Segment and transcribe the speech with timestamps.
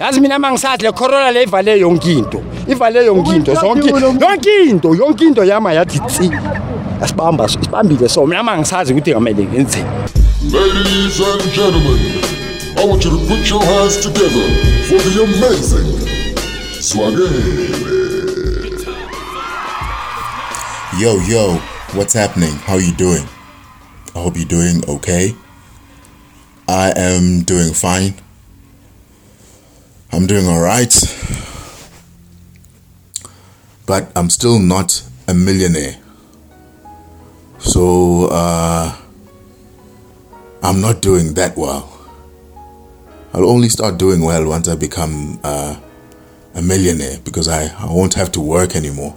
[0.00, 4.94] yazi mina mangisathi le corona le ivale yonke into ivale yonke into zonke yonke into
[4.94, 6.30] yonke into yama yathi tsi
[7.02, 9.88] asibamba sibambile so mina mangisazi ukuthi ngamele ngenzeni
[10.40, 11.98] Ladies and gentlemen,
[12.78, 14.46] I want you to put your hands together
[14.86, 16.08] for the amazing
[16.78, 17.28] Swaggy.
[21.00, 21.56] Yo, yo,
[21.94, 22.54] what's happening?
[22.66, 23.26] How are you doing?
[24.14, 25.34] I hope you're doing okay.
[26.68, 28.14] I am doing fine.
[30.12, 30.92] I'm doing all right.
[33.86, 35.96] But I'm still not a millionaire.
[37.58, 38.96] So, uh,
[40.62, 41.94] I'm not doing that well.
[43.32, 45.78] I'll only start doing well once I become uh,
[46.54, 49.16] a millionaire because I, I won't have to work anymore.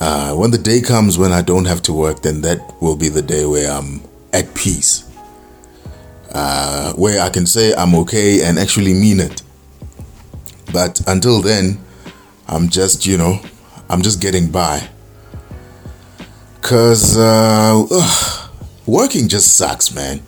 [0.00, 3.08] Uh, when the day comes when I don't have to work, then that will be
[3.08, 5.07] the day where I'm at peace.
[6.32, 9.42] Uh, where I can say I'm okay and actually mean it.
[10.72, 11.78] But until then,
[12.46, 13.40] I'm just, you know,
[13.88, 14.88] I'm just getting by.
[16.60, 18.48] Because uh,
[18.86, 20.20] working just sucks, man.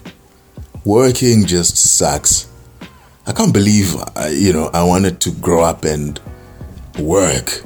[0.84, 2.48] Working just sucks.
[3.26, 6.18] I can't believe, uh, you know, I wanted to grow up and
[6.98, 7.62] work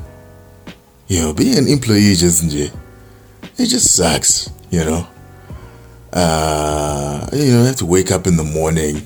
[1.08, 2.72] you know, being an employee just it
[3.66, 5.06] just sucks, you know.
[6.14, 9.02] Uh, you know, you have to wake up in the morning.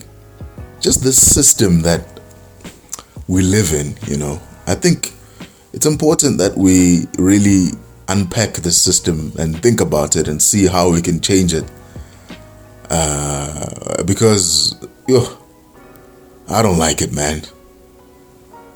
[0.78, 2.20] Just this system that
[3.26, 4.40] we live in, you know.
[4.66, 5.14] I think
[5.72, 7.68] it's important that we really
[8.08, 11.64] unpack the system and think about it and see how we can change it.
[12.90, 14.76] Uh, because,
[15.08, 15.26] yo,
[16.48, 17.42] I don't like it, man.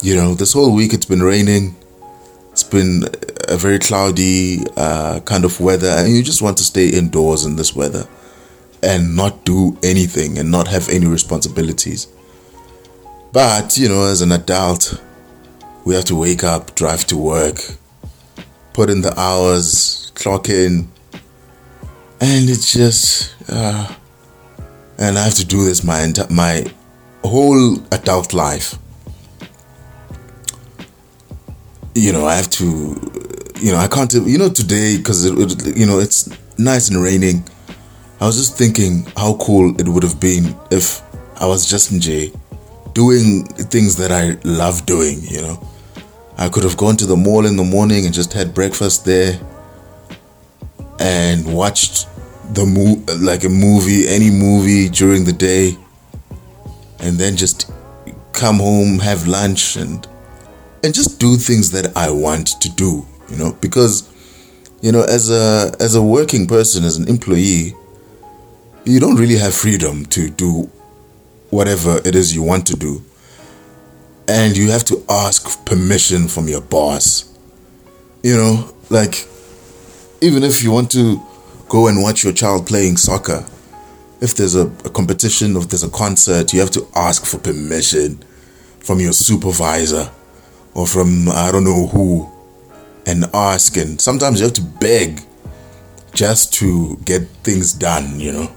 [0.01, 1.75] You know, this whole week it's been raining
[2.51, 3.03] it's been
[3.49, 7.55] a very cloudy uh, kind of weather, and you just want to stay indoors in
[7.55, 8.07] this weather
[8.83, 12.07] and not do anything and not have any responsibilities.
[13.31, 15.01] But, you know, as an adult,
[15.85, 17.57] we have to wake up, drive to work,
[18.73, 20.87] put in the hours, clock in,
[22.21, 23.95] and it's just, uh,
[24.97, 26.65] and I have to do this my my
[27.23, 28.77] whole adult life
[31.95, 32.65] you know, I have to,
[33.59, 37.43] you know, I can't, you know, today, because, you know, it's nice and raining.
[38.19, 41.01] I was just thinking how cool it would have been if
[41.41, 42.31] I was just in J
[42.93, 45.67] doing things that I love doing, you know.
[46.37, 49.39] I could have gone to the mall in the morning and just had breakfast there
[50.99, 52.07] and watched
[52.53, 55.77] the mo- like a movie, any movie during the day,
[56.99, 57.71] and then just
[58.31, 60.07] come home, have lunch, and
[60.83, 64.09] and just do things that I want to do, you know, because
[64.81, 67.73] you know, as a as a working person, as an employee,
[68.85, 70.69] you don't really have freedom to do
[71.49, 73.03] whatever it is you want to do.
[74.27, 77.29] And you have to ask permission from your boss.
[78.23, 79.27] You know, like
[80.21, 81.21] even if you want to
[81.69, 83.45] go and watch your child playing soccer,
[84.21, 88.23] if there's a, a competition, if there's a concert, you have to ask for permission
[88.79, 90.09] from your supervisor
[90.73, 92.29] or from I don't know who
[93.05, 95.21] and ask and sometimes you have to beg
[96.13, 98.51] just to get things done, you know.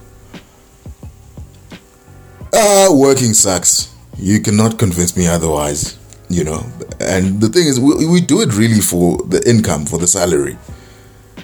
[2.59, 3.93] Uh, working sucks.
[4.17, 6.65] You cannot convince me otherwise, you know.
[6.99, 10.57] And the thing is, we, we do it really for the income, for the salary.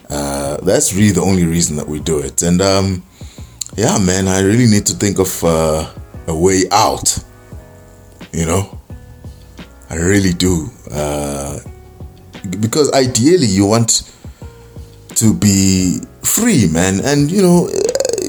[0.09, 2.41] Uh, that's really the only reason that we do it.
[2.41, 3.03] And um,
[3.77, 5.87] yeah, man, I really need to think of uh,
[6.25, 7.23] a way out,
[8.31, 8.79] you know.
[9.91, 10.71] I really do.
[10.89, 11.59] Uh,
[12.59, 14.11] because ideally, you want
[15.09, 17.01] to be free, man.
[17.05, 17.69] And, you know,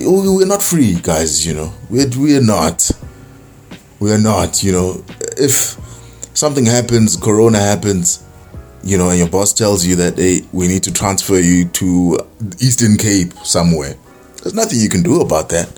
[0.07, 1.73] we're not free, guys, you know.
[1.91, 2.91] We're, we're not.
[4.01, 5.05] We're not, you know.
[5.39, 5.77] If
[6.35, 8.25] something happens, Corona happens,
[8.83, 12.19] you know, and your boss tells you that, hey, we need to transfer you to
[12.61, 13.95] Eastern Cape somewhere,
[14.43, 15.71] there's nothing you can do about that.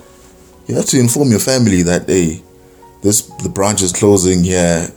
[0.67, 2.41] You have to inform your family that, hey,
[3.01, 4.89] this the branch is closing here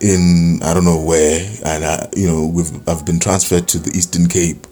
[0.00, 3.90] in I don't know where, and I, you know we've I've been transferred to the
[3.96, 4.66] Eastern Cape,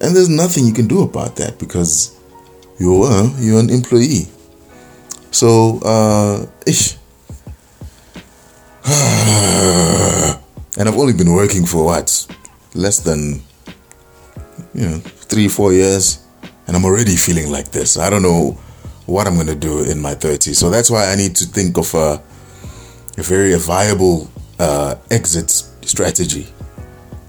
[0.00, 2.15] and there's nothing you can do about that because
[2.78, 4.26] you're uh, you're an employee.
[5.30, 6.96] So, uh, ish.
[10.78, 12.26] and I've only been working for what
[12.74, 13.42] less than
[14.74, 16.24] you know three four years,
[16.66, 17.98] and I'm already feeling like this.
[17.98, 18.58] I don't know
[19.06, 20.56] what I'm gonna do in my 30s.
[20.56, 22.22] So that's why I need to think of a
[23.18, 24.28] a very viable
[24.58, 25.50] uh, exit
[25.82, 26.46] strategy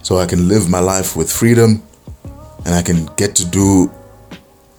[0.01, 1.83] so I can live my life with freedom
[2.65, 3.91] and I can get to do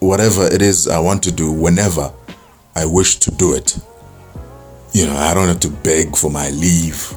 [0.00, 2.12] whatever it is I want to do whenever
[2.74, 3.78] I wish to do it.
[4.92, 7.12] you know, I don't have to beg for my leave.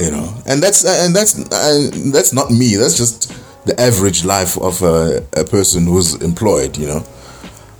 [0.00, 2.76] You know, and that's and that's and that's not me.
[2.76, 3.32] That's just
[3.66, 6.76] the average life of a, a person who's employed.
[6.76, 7.06] You know,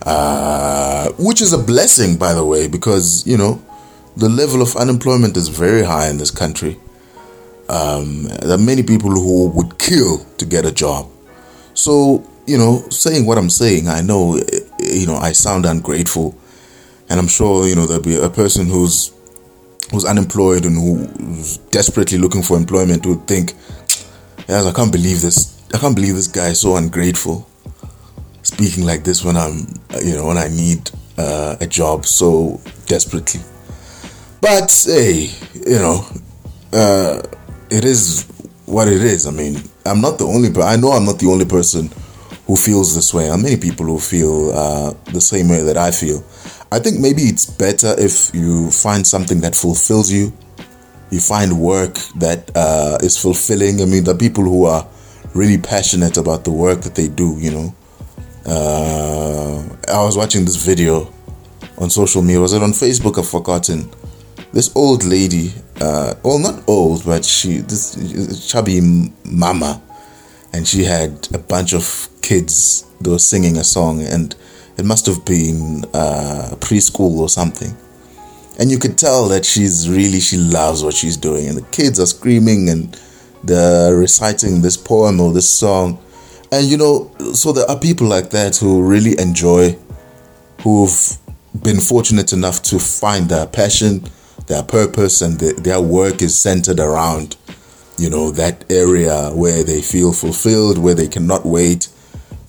[0.02, 3.60] uh, which is a blessing, by the way, because you know
[4.16, 6.78] the level of unemployment is very high in this country.
[7.68, 11.10] Um, there are many people who would kill to get a job.
[11.72, 14.36] So you know, saying what I'm saying, I know
[14.78, 16.36] you know I sound ungrateful,
[17.08, 19.12] and I'm sure you know there'll be a person who's
[19.90, 23.52] who's unemployed and who's desperately looking for employment who would think,
[24.48, 25.62] yes, I can't believe this.
[25.72, 27.48] I can't believe this guy is so ungrateful,
[28.42, 29.66] speaking like this when I'm
[30.02, 33.40] you know when I need uh, a job so desperately.
[34.40, 36.06] But hey, you know,
[36.72, 37.22] uh,
[37.70, 38.26] it is
[38.66, 39.26] what it is.
[39.26, 41.90] I mean, I'm not the only, but I know I'm not the only person
[42.46, 43.28] who feels this way.
[43.28, 46.22] and many people who feel uh, the same way that I feel.
[46.70, 50.32] I think maybe it's better if you find something that fulfills you.
[51.10, 53.80] You find work that uh, is fulfilling.
[53.80, 54.86] I mean, the people who are
[55.34, 57.36] really passionate about the work that they do.
[57.38, 57.74] You know,
[58.46, 61.12] uh, I was watching this video
[61.78, 62.40] on social media.
[62.40, 63.18] Was it on Facebook?
[63.18, 63.90] I've forgotten.
[64.52, 68.80] This old lady, uh, well, not old, but she this chubby
[69.24, 69.82] mama,
[70.52, 72.86] and she had a bunch of kids.
[73.00, 74.34] They were singing a song, and
[74.78, 77.76] it must have been uh, preschool or something.
[78.58, 82.00] And you could tell that she's really she loves what she's doing, and the kids
[82.00, 82.98] are screaming and
[83.42, 85.98] they're reciting this poem or this song.
[86.50, 89.76] And you know, so there are people like that who really enjoy,
[90.62, 91.18] who've
[91.62, 94.04] been fortunate enough to find their passion,
[94.46, 97.36] their purpose, and the, their work is centered around,
[97.98, 101.88] you know, that area where they feel fulfilled, where they cannot wait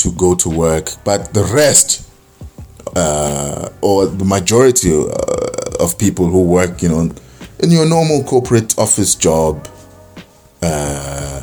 [0.05, 0.91] to go to work.
[1.03, 2.07] But the rest,
[2.95, 7.09] uh, or the majority uh, of people who work, you know,
[7.59, 9.67] in your normal corporate office job,
[10.61, 11.41] uh,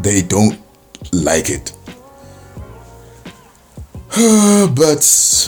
[0.00, 0.58] they don't
[1.12, 1.72] like it.
[4.76, 4.98] but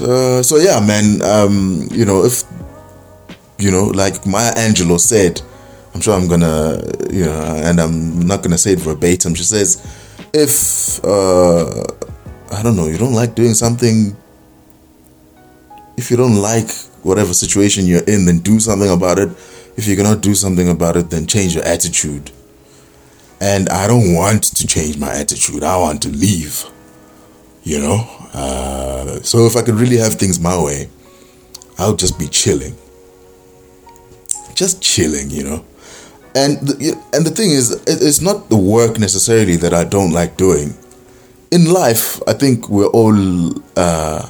[0.02, 1.20] uh, so yeah, man.
[1.22, 2.44] Um, you know, if
[3.58, 5.42] you know, like Maya Angelou said,
[5.94, 9.34] I'm sure I'm gonna, you know, and I'm not gonna say it verbatim.
[9.34, 9.82] She says,
[10.32, 11.84] if uh,
[12.54, 14.16] I don't know, you don't like doing something,
[15.96, 16.70] if you don't like
[17.02, 19.28] whatever situation you're in, then do something about it.
[19.76, 22.30] If you cannot do something about it, then change your attitude.
[23.40, 25.62] And I don't want to change my attitude.
[25.62, 26.64] I want to leave.
[27.62, 28.28] You know?
[28.32, 30.88] Uh, so if I could really have things my way,
[31.78, 32.74] I'll just be chilling.
[34.54, 35.64] Just chilling, you know?
[36.36, 40.36] And the, and the thing is, it's not the work necessarily that I don't like
[40.36, 40.74] doing.
[41.54, 43.14] In life, I think we're all,
[43.76, 44.28] uh,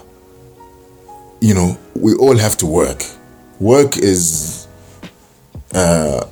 [1.41, 3.03] you know, we all have to work.
[3.61, 4.69] Work is,
[5.73, 6.26] uh,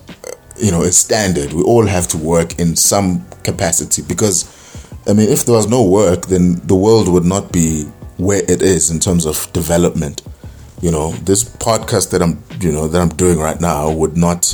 [0.58, 1.54] you know, it's standard.
[1.54, 4.44] We all have to work in some capacity because,
[5.06, 7.84] I mean, if there was no work, then the world would not be
[8.18, 10.20] where it is in terms of development.
[10.82, 14.52] You know, this podcast that I'm, you know, that I'm doing right now would not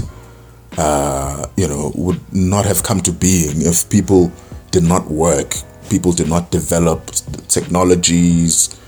[0.76, 4.30] uh, you know, would not have come to being if people
[4.70, 5.54] did not work,
[5.88, 7.06] people did not develop
[7.48, 8.78] technologies,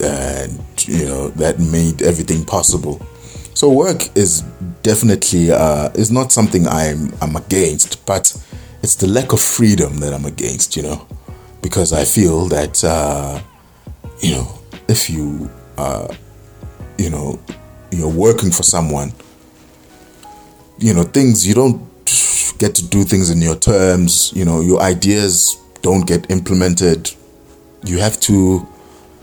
[0.00, 3.04] and you know that made everything possible.
[3.54, 4.42] So work is
[4.82, 8.34] definitely uh, is not something I'm I'm against, but
[8.82, 10.76] it's the lack of freedom that I'm against.
[10.76, 11.06] You know,
[11.62, 13.40] because I feel that uh,
[14.20, 16.14] you know if you uh,
[16.98, 17.40] you know
[17.90, 19.12] you're working for someone
[20.78, 21.80] you know things you don't
[22.58, 27.12] get to do things in your terms you know your ideas don't get implemented
[27.84, 28.66] you have to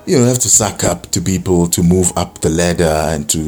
[0.06, 3.39] you know have to suck up to people to move up the ladder and to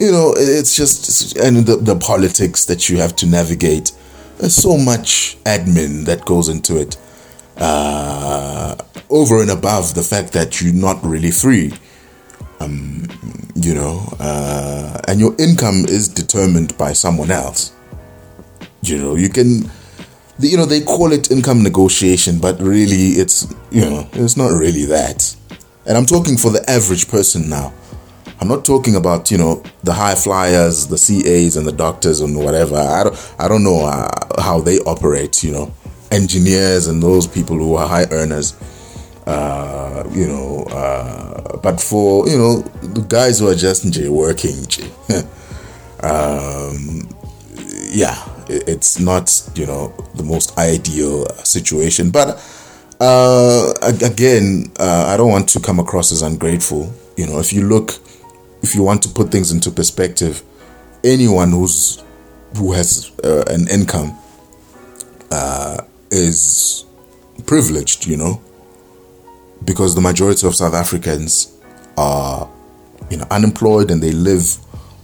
[0.00, 3.92] you know it's just and the, the politics that you have to navigate
[4.38, 6.96] there's so much admin that goes into it
[7.58, 8.76] uh,
[9.10, 11.72] over and above the fact that you're not really free
[12.60, 13.06] um,
[13.54, 17.72] you know, uh, and your income is determined by someone else.
[18.82, 19.70] You know, you can,
[20.40, 24.84] you know, they call it income negotiation, but really it's, you know, it's not really
[24.86, 25.34] that.
[25.86, 27.72] And I'm talking for the average person now.
[28.40, 32.36] I'm not talking about you know the high flyers, the CAs, and the doctors and
[32.36, 32.76] whatever.
[32.76, 35.42] I don't, I don't know uh, how they operate.
[35.42, 35.74] You know,
[36.12, 38.54] engineers and those people who are high earners.
[39.26, 44.56] Uh, you know, uh, but for you know the guys who are just working,
[46.02, 47.08] um,
[47.90, 48.16] yeah,
[48.48, 52.10] it's not you know the most ideal situation.
[52.10, 52.38] But
[53.00, 56.92] uh, again, uh, I don't want to come across as ungrateful.
[57.16, 57.92] You know, if you look
[58.62, 60.42] if you want to put things into perspective,
[61.04, 62.02] anyone who's
[62.56, 64.16] who has uh, an income
[65.30, 66.84] uh, is
[67.46, 68.40] privileged, you know,
[69.64, 71.56] because the majority of South Africans
[71.96, 72.48] are,
[73.10, 74.56] you know, unemployed and they live,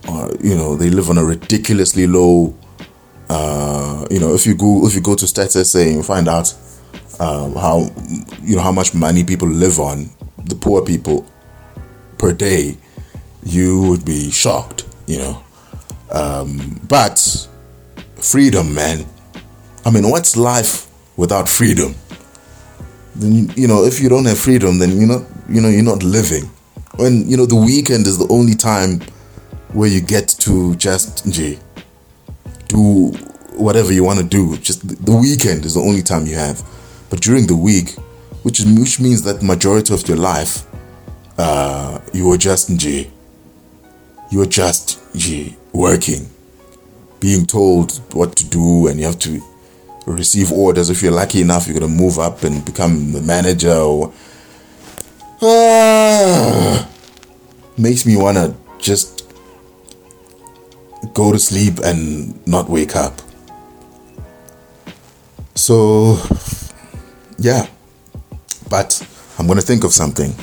[0.08, 2.56] uh, you know, they live on a ridiculously low.
[3.36, 6.54] Uh, you know, if you go if you go to Stats SA and find out
[7.18, 7.90] um, how
[8.42, 10.08] you know how much money people live on,
[10.44, 11.26] the poor people
[12.16, 12.76] per day,
[13.42, 14.86] you would be shocked.
[15.08, 15.44] You know,
[16.12, 17.48] um, but
[18.14, 19.04] freedom, man.
[19.84, 20.86] I mean, what's life
[21.16, 21.96] without freedom?
[23.16, 26.04] Then you know, if you don't have freedom, then you're not, you know, you're not
[26.04, 26.44] living.
[26.94, 29.00] When you know the weekend is the only time
[29.72, 31.58] where you get to just J,
[32.74, 33.12] do
[33.56, 34.56] whatever you want to do.
[34.58, 36.62] Just the weekend is the only time you have.
[37.08, 37.94] But during the week,
[38.42, 40.66] which is, which means that majority of your life,
[41.38, 43.10] uh, you are just J.
[44.30, 46.28] You are just J working,
[47.20, 49.40] being told what to do, and you have to
[50.06, 50.90] receive orders.
[50.90, 53.72] If you're lucky enough, you're gonna move up and become the manager.
[53.72, 54.12] Or
[55.42, 56.88] ah,
[57.78, 59.23] makes me wanna just
[61.14, 63.20] go to sleep and not wake up.
[65.54, 66.18] So,
[67.38, 67.66] yeah,
[68.68, 69.06] but
[69.38, 70.34] I'm gonna think of something,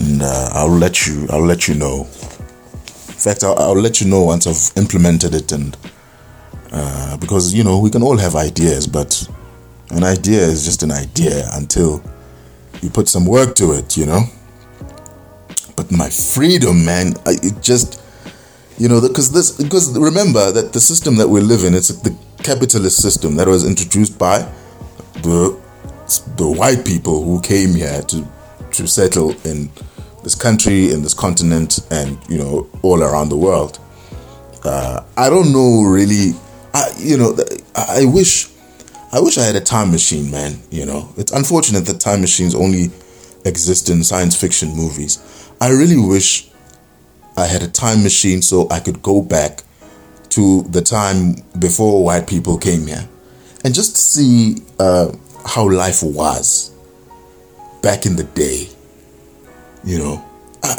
[0.00, 1.26] and uh, I'll let you.
[1.30, 2.00] I'll let you know.
[2.02, 5.76] In fact, I'll, I'll let you know once I've implemented it and
[6.72, 9.28] uh, because you know we can all have ideas, but
[9.90, 12.02] an idea is just an idea until
[12.82, 14.22] you put some work to it, you know.
[15.76, 18.00] But my freedom, man, it just
[18.80, 22.16] you know because this because remember that the system that we live in it's the
[22.42, 24.38] capitalist system that was introduced by
[25.22, 25.56] the
[26.36, 28.26] the white people who came here to
[28.72, 29.70] to settle in
[30.24, 33.78] this country in this continent and you know all around the world
[34.64, 36.34] uh, i don't know really
[36.72, 37.36] I, you know,
[37.74, 38.48] I wish,
[39.12, 40.60] I wish I had a time machine, man.
[40.70, 42.90] You know, it's unfortunate that time machines only
[43.44, 45.18] exist in science fiction movies.
[45.60, 46.49] I really wish
[47.36, 49.62] I had a time machine so I could go back
[50.30, 53.08] to the time before white people came here
[53.64, 55.12] and just see uh,
[55.46, 56.70] how life was
[57.82, 58.68] back in the day.
[59.84, 60.24] You know,
[60.62, 60.76] I,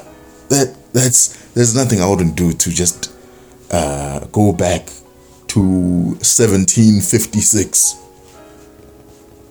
[0.50, 3.12] that that's there's nothing I wouldn't do to just
[3.72, 4.90] uh, go back
[5.48, 7.96] to 1756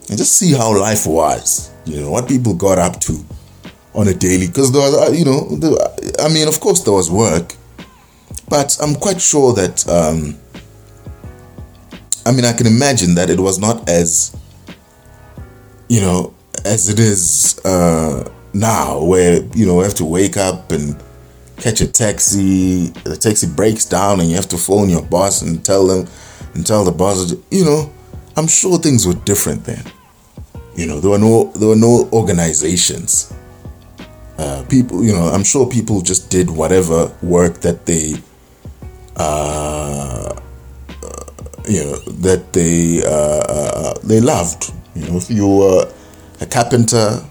[0.08, 3.22] and just see how life was you know what people got up to
[3.94, 5.46] on a daily because there was uh, you know
[6.20, 7.54] i mean of course there was work
[8.48, 10.36] but i'm quite sure that um,
[12.26, 14.36] i mean i can imagine that it was not as
[15.88, 16.34] you know
[16.64, 21.00] as it is uh, now where you know we have to wake up and
[21.60, 25.64] catch a taxi, the taxi breaks down, and you have to phone your boss and
[25.64, 26.08] tell them
[26.54, 27.92] and tell the boss, you know,
[28.36, 29.84] I'm sure things were different then.
[30.74, 33.32] You know, there were no there were no organizations.
[34.40, 38.14] Uh, people, you know, I'm sure people just did whatever work that they,
[39.16, 40.34] uh,
[41.02, 41.24] uh
[41.68, 44.72] you know, that they uh, uh, they loved.
[44.94, 45.92] You know, if you were
[46.40, 47.22] a carpenter,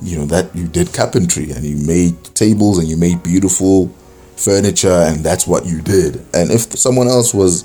[0.00, 3.88] you know that you did carpentry and you made tables and you made beautiful
[4.36, 7.64] furniture and that's what you did and if someone else was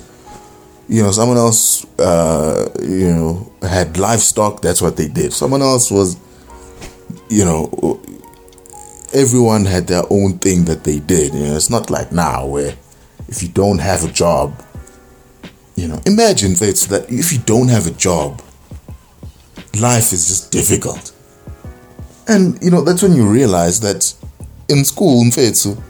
[0.88, 5.90] you know someone else uh, you know had livestock that's what they did someone else
[5.90, 6.16] was
[7.28, 8.00] you know
[9.12, 12.74] everyone had their own thing that they did you know it's not like now where
[13.28, 14.62] if you don't have a job
[15.76, 18.40] you know imagine that that if you don't have a job
[19.78, 21.12] life is just difficult
[22.30, 24.14] and you know, that's when you realize that
[24.68, 25.80] in school, in Fetsu, uh,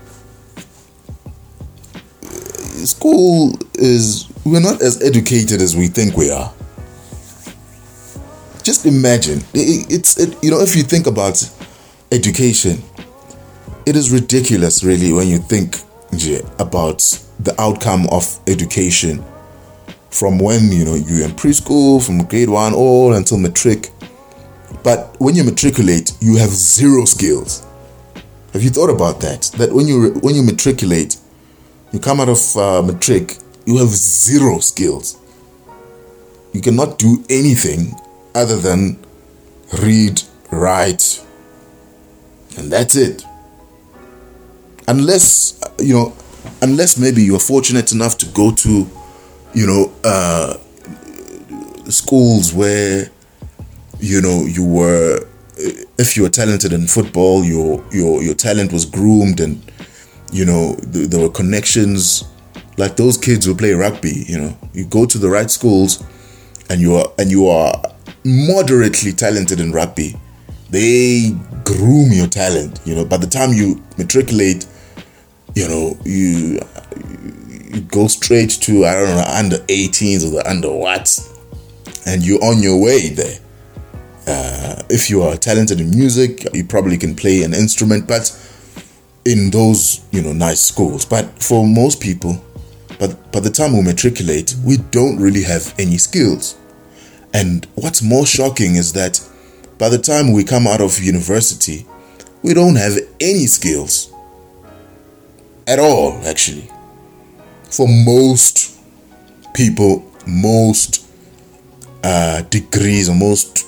[2.87, 6.51] school is we're not as educated as we think we are.
[8.63, 11.47] Just imagine, it's it, you know, if you think about
[12.11, 12.83] education,
[13.87, 15.79] it is ridiculous, really, when you think
[16.59, 16.99] about
[17.39, 19.25] the outcome of education
[20.11, 23.91] from when you know you're in preschool, from grade one all until matric
[24.83, 27.67] but when you matriculate, you have zero skills.
[28.53, 29.43] Have you thought about that?
[29.59, 31.17] That when you when you matriculate,
[31.93, 35.19] you come out of uh, matric, you have zero skills.
[36.53, 37.95] You cannot do anything
[38.35, 38.99] other than
[39.81, 41.25] read, write,
[42.57, 43.25] and that's it.
[44.89, 46.17] Unless you know,
[46.63, 48.89] unless maybe you're fortunate enough to go to,
[49.55, 50.57] you know, uh,
[51.91, 53.11] schools where
[53.99, 55.27] you know you were
[55.99, 59.63] if you were talented in football your your your talent was groomed and
[60.33, 62.25] you know, th- there were connections.
[62.77, 66.03] Like those kids who play rugby, you know, you go to the right schools,
[66.71, 67.83] and you are and you are
[68.25, 70.17] moderately talented in rugby.
[70.71, 72.81] They groom your talent.
[72.85, 74.67] You know, by the time you matriculate,
[75.55, 76.61] you know, you
[77.73, 81.19] you go straight to I don't know under 18s or the under what,
[82.07, 83.39] and you're on your way there.
[84.27, 88.37] Uh, if you are talented in music, you probably can play an instrument, but
[89.25, 91.05] in those you know nice schools.
[91.05, 92.43] But for most people,
[92.99, 96.57] but by the time we matriculate, we don't really have any skills.
[97.33, 99.21] And what's more shocking is that
[99.81, 101.87] by the time we come out of university,
[102.43, 104.13] we don't have any skills
[105.67, 106.71] at all, actually.
[107.71, 108.79] For most
[109.55, 111.09] people, most
[112.05, 113.67] uh, degrees or most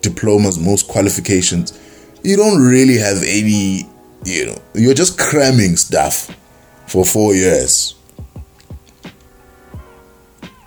[0.00, 1.78] diplomas, most qualifications,
[2.24, 3.86] you don't really have any,
[4.24, 6.34] you know, you're just cramming stuff
[6.86, 7.96] for four years.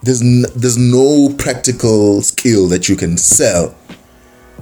[0.04, 3.74] There's, n- there's no practical skill that you can sell.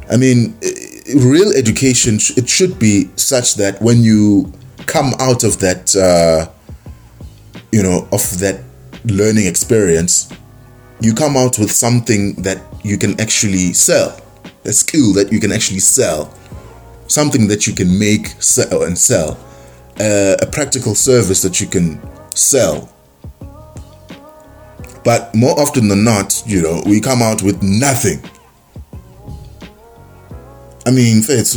[0.10, 0.58] I mean,
[1.16, 4.52] real education, it should be such that when you
[4.88, 6.52] come out of that, uh,
[7.72, 8.62] you know, of that
[9.06, 10.32] learning experience,
[11.00, 14.20] you come out with something that you can actually sell,
[14.66, 16.34] a skill that you can actually sell,
[17.08, 19.38] something that you can make, sell, and sell,
[20.00, 22.00] uh, a practical service that you can
[22.36, 22.90] sell.
[25.04, 28.22] But more often than not, you know, we come out with nothing.
[30.86, 31.56] I mean, it's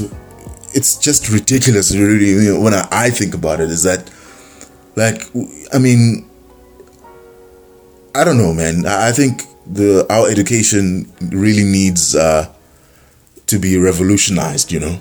[0.75, 2.31] it's just ridiculous, really.
[2.31, 4.11] You know, when I, I think about it, is that
[4.97, 5.23] like,
[5.73, 6.29] I mean,
[8.15, 8.87] I don't know, man.
[8.87, 12.53] I think the our education really needs uh,
[13.47, 14.73] to be revolutionized.
[14.73, 15.01] You know,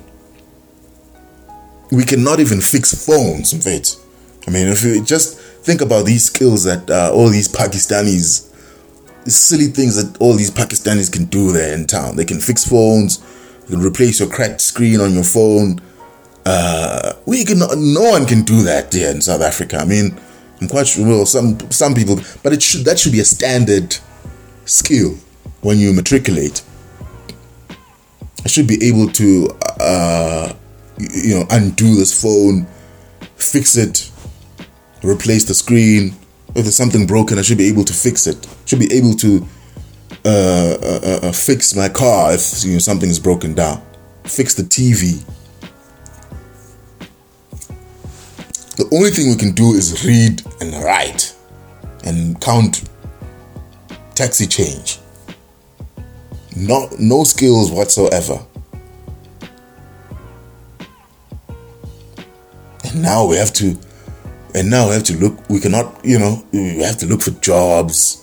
[1.91, 3.53] we cannot even fix phones.
[3.53, 3.97] In fact,
[4.47, 8.49] I mean, if you just think about these skills that uh, all these Pakistanis,
[9.25, 12.15] silly things that all these Pakistanis can do there in town.
[12.15, 13.23] They can fix phones.
[13.67, 15.79] You can replace your cracked screen on your phone.
[16.45, 17.59] Uh, we can.
[17.59, 19.77] No one can do that here in South Africa.
[19.77, 20.19] I mean,
[20.59, 21.07] I'm quite sure.
[21.07, 23.97] Well, some some people, but it should that should be a standard
[24.65, 25.15] skill
[25.61, 26.61] when you matriculate.
[28.45, 30.53] I should be able to, uh,
[30.97, 32.67] you, you know, undo this phone,
[33.37, 34.11] fix it,
[35.01, 36.13] replace the screen.
[36.49, 38.45] If there's something broken, I should be able to fix it.
[38.65, 39.47] Should be able to
[40.25, 43.81] uh, uh, uh, fix my car if you know something is broken down.
[44.23, 45.23] Fix the TV.
[48.77, 51.35] The only thing we can do is read and write
[52.05, 52.89] and count
[54.15, 54.99] taxi change.
[56.55, 58.39] No, no skills whatsoever.
[62.85, 63.77] And now we have to,
[64.55, 65.49] and now we have to look.
[65.49, 68.22] We cannot, you know, we have to look for jobs.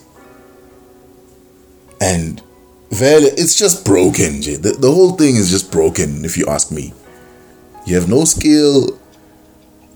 [2.01, 2.43] And
[2.91, 4.41] very, it's just broken.
[4.41, 6.93] The, the whole thing is just broken, if you ask me.
[7.87, 8.99] You have no skill.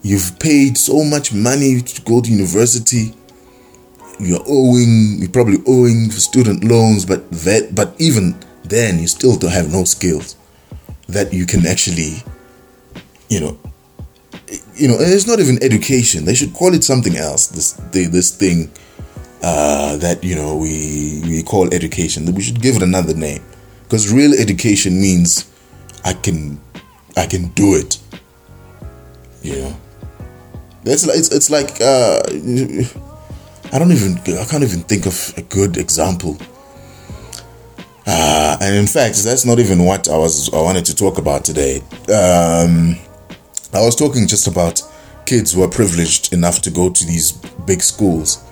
[0.03, 3.15] You've paid so much money to go to university.
[4.21, 5.17] You're owing.
[5.19, 9.85] You're probably owing student loans, but that, but even then, you still don't have no
[9.85, 10.37] skills
[11.09, 12.23] that you can actually,
[13.29, 13.59] you know,
[14.75, 14.99] you know.
[14.99, 16.27] And it's not even education.
[16.27, 17.49] They should call it something else.
[17.49, 18.71] This this thing
[19.45, 22.25] uh, that you know we we call education.
[22.35, 23.43] We should give it another name
[23.83, 25.53] because real education means
[26.05, 26.59] I can
[27.17, 27.99] I can do it.
[29.45, 29.77] Know,
[30.83, 32.23] that's like it's, it's like uh,
[33.73, 36.39] I don't even I can't even think of a good example.
[38.07, 41.45] Uh, and in fact, that's not even what I was I wanted to talk about
[41.45, 41.83] today.
[42.09, 42.97] Um,
[43.75, 44.81] I was talking just about
[45.27, 47.33] kids who are privileged enough to go to these
[47.67, 48.43] big schools,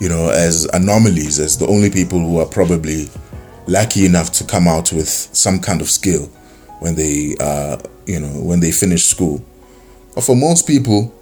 [0.00, 3.08] you know, as anomalies, as the only people who are probably
[3.66, 6.26] lucky enough to come out with some kind of skill
[6.80, 9.44] when they, uh, you know, when they finish school.
[10.14, 11.14] But for most people,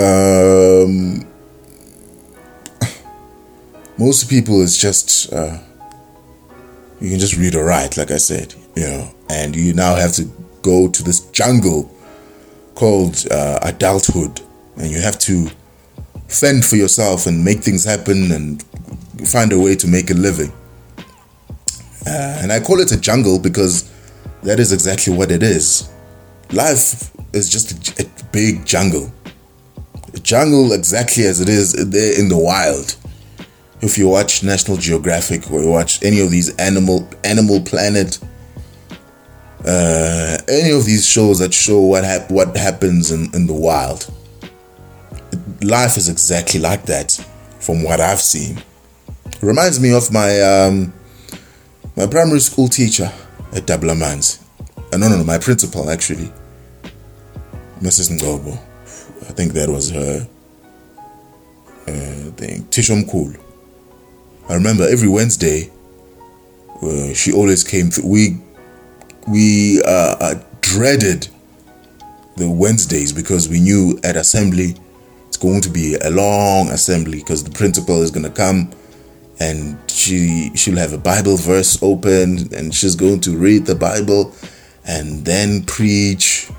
[0.00, 1.26] um,
[3.98, 5.58] most people is just uh,
[7.00, 10.12] you can just read or write, like I said, you know, and you now have
[10.14, 10.24] to
[10.62, 11.94] go to this jungle
[12.74, 14.40] called uh, adulthood,
[14.76, 15.50] and you have to
[16.28, 18.62] fend for yourself and make things happen and
[19.26, 20.52] find a way to make a living.
[22.06, 23.90] Uh, and I call it a jungle because
[24.42, 25.90] that is exactly what it is.
[26.52, 29.12] Life is just a, a big jungle.
[30.14, 32.96] A jungle exactly as it is there in the wild.
[33.80, 38.18] If you watch National Geographic or you watch any of these animal Animal Planet,
[39.64, 44.10] uh, any of these shows that show what hap- what happens in, in the wild,
[45.62, 47.12] life is exactly like that
[47.60, 48.58] from what I've seen.
[49.26, 50.92] It reminds me of my um,
[51.96, 53.12] my primary school teacher
[53.52, 54.42] at Dablamans.
[54.92, 56.32] Uh, no, no, no, my principal actually,
[57.80, 58.18] Mrs.
[58.18, 58.58] Ngobo.
[59.28, 60.26] I think that was her
[61.86, 62.64] uh, thing.
[62.70, 63.34] Tishom Cool.
[64.48, 65.70] I remember every Wednesday,
[66.82, 67.90] uh, she always came.
[67.90, 68.40] Th- we
[69.26, 71.28] we uh, uh, dreaded
[72.36, 74.76] the Wednesdays because we knew at assembly
[75.38, 78.70] going to be a long assembly because the principal is going to come
[79.40, 84.34] and she she'll have a Bible verse open and she's going to read the Bible
[84.86, 86.50] and then preach.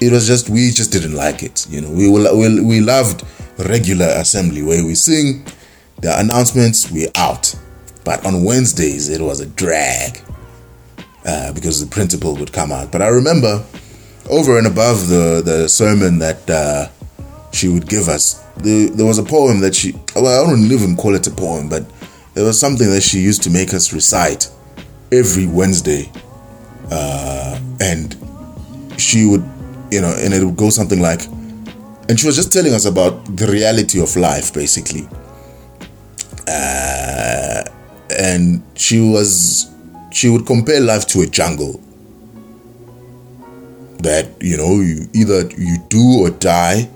[0.00, 1.90] It was just we just didn't like it, you know.
[1.90, 3.24] We we we loved
[3.58, 5.46] regular assembly where we sing
[6.00, 7.54] the announcements, we're out.
[8.04, 10.20] But on Wednesdays it was a drag
[11.24, 12.92] uh, because the principal would come out.
[12.92, 13.64] But I remember
[14.28, 16.88] over and above the the sermon that uh,
[17.54, 20.96] she would give us, the, there was a poem that she well I don't even
[20.96, 21.84] call it a poem, but
[22.34, 24.50] there was something that she used to make us recite
[25.12, 26.10] every Wednesday,
[26.90, 28.16] uh, and
[28.96, 29.44] she would,
[29.90, 31.24] you know, and it would go something like,
[32.08, 35.08] and she was just telling us about the reality of life, basically.
[36.48, 37.64] Uh,
[38.18, 39.70] and she was,
[40.12, 41.80] she would compare life to a jungle.
[44.00, 46.90] That you know, you either you do or die,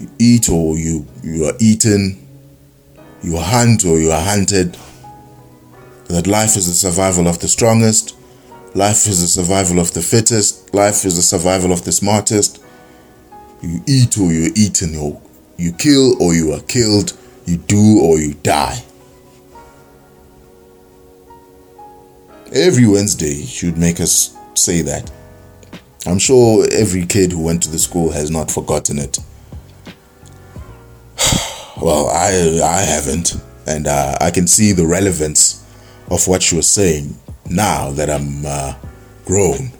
[0.00, 2.26] you eat or you you are eaten
[3.22, 4.76] you hunt or you are hunted.
[6.08, 8.16] That life is the survival of the strongest,
[8.74, 12.60] life is the survival of the fittest, life is the survival of the smartest.
[13.62, 15.20] You eat or you're eaten, or
[15.56, 18.82] you kill or you are killed, you do or you die.
[22.52, 25.10] Every Wednesday, should make us say that.
[26.06, 29.18] I'm sure every kid who went to the school has not forgotten it.
[31.80, 35.64] Well, I I haven't, and uh, I can see the relevance
[36.10, 37.16] of what she was saying
[37.48, 38.74] now that I'm uh,
[39.24, 39.70] grown,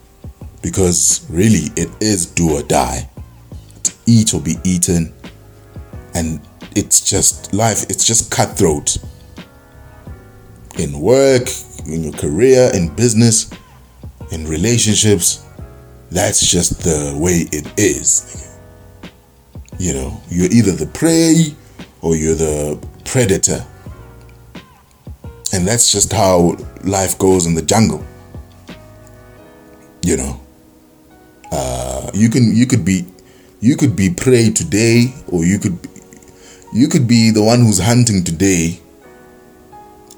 [0.62, 3.08] because really it is do or die,
[3.82, 5.12] to eat or be eaten,
[6.14, 6.40] and
[6.74, 7.82] it's just life.
[7.90, 8.96] It's just cutthroat
[10.78, 11.48] in work,
[11.86, 13.50] in your career, in business,
[14.32, 15.44] in relationships.
[16.10, 18.49] That's just the way it is.
[19.80, 21.56] You know, you're either the prey
[22.02, 23.64] or you're the predator.
[25.54, 28.04] And that's just how life goes in the jungle.
[30.02, 30.40] You know,
[31.50, 33.06] uh, you can you could be
[33.60, 35.78] you could be prey today, or you could
[36.74, 38.80] you could be the one who's hunting today,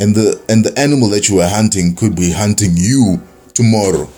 [0.01, 3.22] and the and the animal that you are hunting could be hunting you
[3.55, 4.09] tomorrow.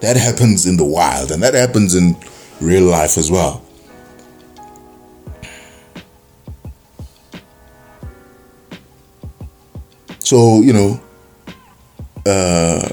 [0.00, 2.16] That happens in the wild, and that happens in
[2.62, 3.62] real life as well.
[10.20, 11.00] So, you know,
[12.24, 12.88] uh,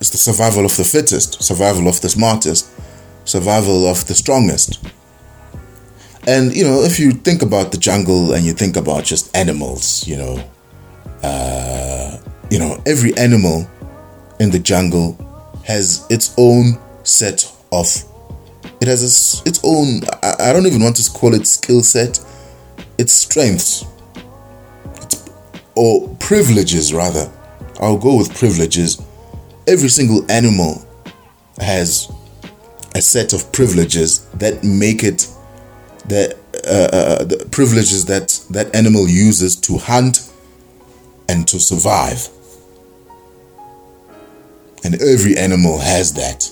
[0.00, 2.70] it's the survival of the fittest, survival of the smartest,
[3.24, 4.82] survival of the strongest.
[6.26, 10.06] And, you know, if you think about the jungle and you think about just animals,
[10.06, 10.50] you know,
[11.22, 12.18] uh,
[12.50, 13.68] you know, every animal
[14.38, 15.18] in the jungle
[15.64, 17.86] has its own set of,
[18.80, 22.18] it has its own, I, don't even want to call it skill set,
[22.98, 23.84] its strengths
[25.74, 27.30] or privileges rather.
[27.78, 29.00] I'll go with privileges.
[29.66, 30.84] Every single animal
[31.58, 32.10] has
[32.94, 35.28] a set of privileges that make it
[36.06, 40.30] the, uh, uh, the privileges that that animal uses to hunt
[41.28, 42.28] and to survive.
[44.82, 46.50] And every animal has that.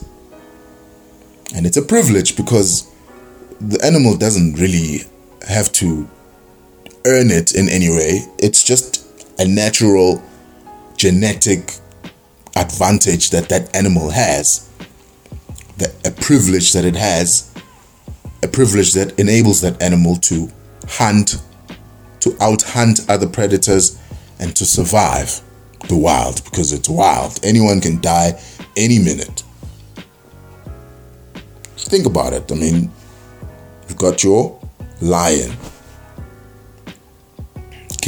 [1.54, 2.90] And it's a privilege because
[3.60, 5.00] the animal doesn't really
[5.48, 6.08] have to
[7.06, 8.20] earn it in any way.
[8.38, 9.06] It's just
[9.38, 10.22] a natural
[10.96, 11.74] genetic
[12.56, 14.68] advantage that that animal has,
[15.78, 17.52] that a privilege that it has,
[18.42, 20.50] a privilege that enables that animal to
[20.88, 21.42] hunt,
[22.20, 23.98] to out hunt other predators,
[24.40, 25.40] and to survive
[25.88, 27.38] the wild because it's wild.
[27.42, 28.40] Anyone can die
[28.76, 29.42] any minute.
[31.78, 32.50] Think about it.
[32.50, 32.90] I mean,
[33.88, 34.60] you've got your
[35.00, 35.56] lion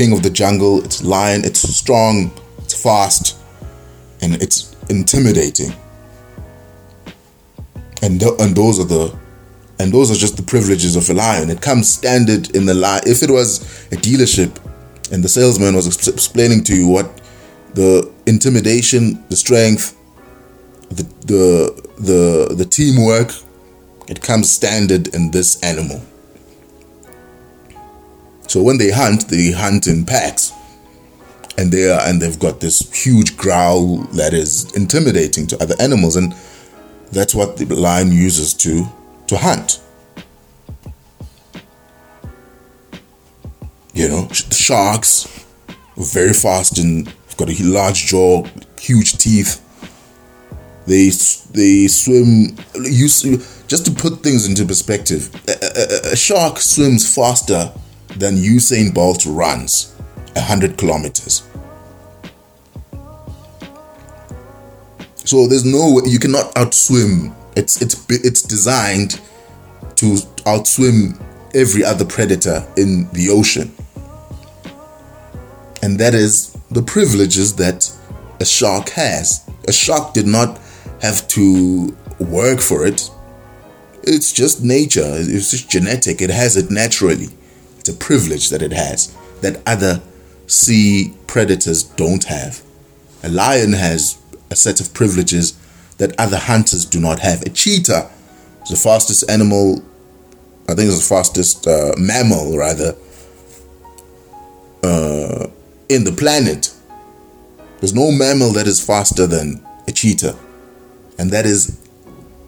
[0.00, 0.82] king of the jungle.
[0.82, 1.44] It's lion.
[1.44, 2.30] It's strong.
[2.58, 3.36] It's fast,
[4.22, 5.72] and it's intimidating.
[8.02, 9.14] And th- and those are the
[9.78, 11.50] and those are just the privileges of a lion.
[11.50, 13.02] It comes standard in the lion.
[13.06, 13.60] If it was
[13.92, 14.52] a dealership,
[15.12, 17.20] and the salesman was explaining to you what
[17.74, 19.96] the intimidation, the strength,
[20.88, 21.44] the the
[21.98, 23.32] the the teamwork,
[24.10, 26.02] It comes standard in this animal.
[28.48, 30.52] So when they hunt, they hunt in packs.
[31.56, 36.16] And they are and they've got this huge growl that is intimidating to other animals
[36.16, 36.34] and
[37.12, 38.84] that's what the lion uses to
[39.28, 39.80] to hunt.
[43.94, 45.44] You know, sharks,
[45.96, 48.44] very fast and got a large jaw,
[48.78, 49.60] huge teeth.
[50.90, 51.10] They
[51.52, 52.56] they swim.
[52.74, 53.22] Use
[53.68, 55.30] just to put things into perspective.
[55.46, 57.72] A, a, a shark swims faster
[58.16, 59.94] than Usain Bolt runs,
[60.36, 61.44] hundred kilometers.
[65.14, 67.36] So there's no way you cannot outswim.
[67.54, 69.20] It's it's it's designed
[69.94, 70.06] to
[70.44, 71.22] outswim
[71.54, 73.72] every other predator in the ocean.
[75.84, 77.88] And that is the privileges that
[78.40, 79.48] a shark has.
[79.68, 80.58] A shark did not
[81.00, 83.10] have to work for it.
[84.02, 85.04] It's just nature.
[85.04, 86.20] It's just genetic.
[86.20, 87.28] It has it naturally.
[87.78, 90.02] It's a privilege that it has that other
[90.46, 92.62] sea predators don't have.
[93.22, 94.18] A lion has
[94.50, 95.58] a set of privileges
[95.98, 97.42] that other hunters do not have.
[97.42, 98.10] A cheetah
[98.62, 99.82] is the fastest animal,
[100.68, 102.96] I think it's the fastest uh, mammal, rather,
[104.82, 105.46] uh,
[105.88, 106.74] in the planet.
[107.80, 110.36] There's no mammal that is faster than a cheetah.
[111.20, 111.78] And that is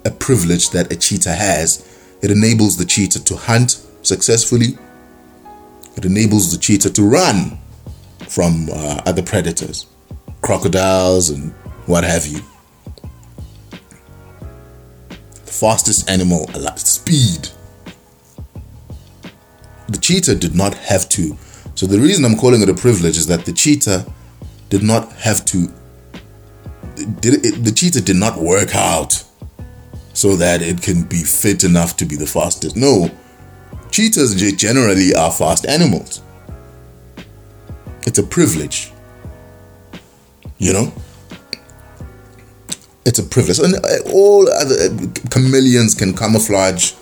[0.07, 1.87] a privilege that a cheetah has.
[2.23, 4.79] It enables the cheetah to hunt successfully,
[5.95, 7.59] it enables the cheetah to run
[8.29, 9.87] from uh, other predators,
[10.41, 11.53] crocodiles, and
[11.85, 12.41] what have you.
[15.45, 17.51] The fastest animal alive, speed.
[19.89, 21.37] The cheetah did not have to.
[21.75, 24.07] So, the reason I'm calling it a privilege is that the cheetah
[24.71, 25.71] did not have to.
[27.21, 29.25] Did it, the cheetah did not work out
[30.15, 32.77] so that it can be fit enough to be the fastest.
[32.77, 33.11] No,
[33.91, 36.23] cheetahs generally are fast animals.
[38.07, 38.93] It's a privilege.
[40.59, 40.93] You know?
[43.05, 43.59] It's a privilege.
[43.59, 46.93] And uh, all other uh, chameleons can camouflage.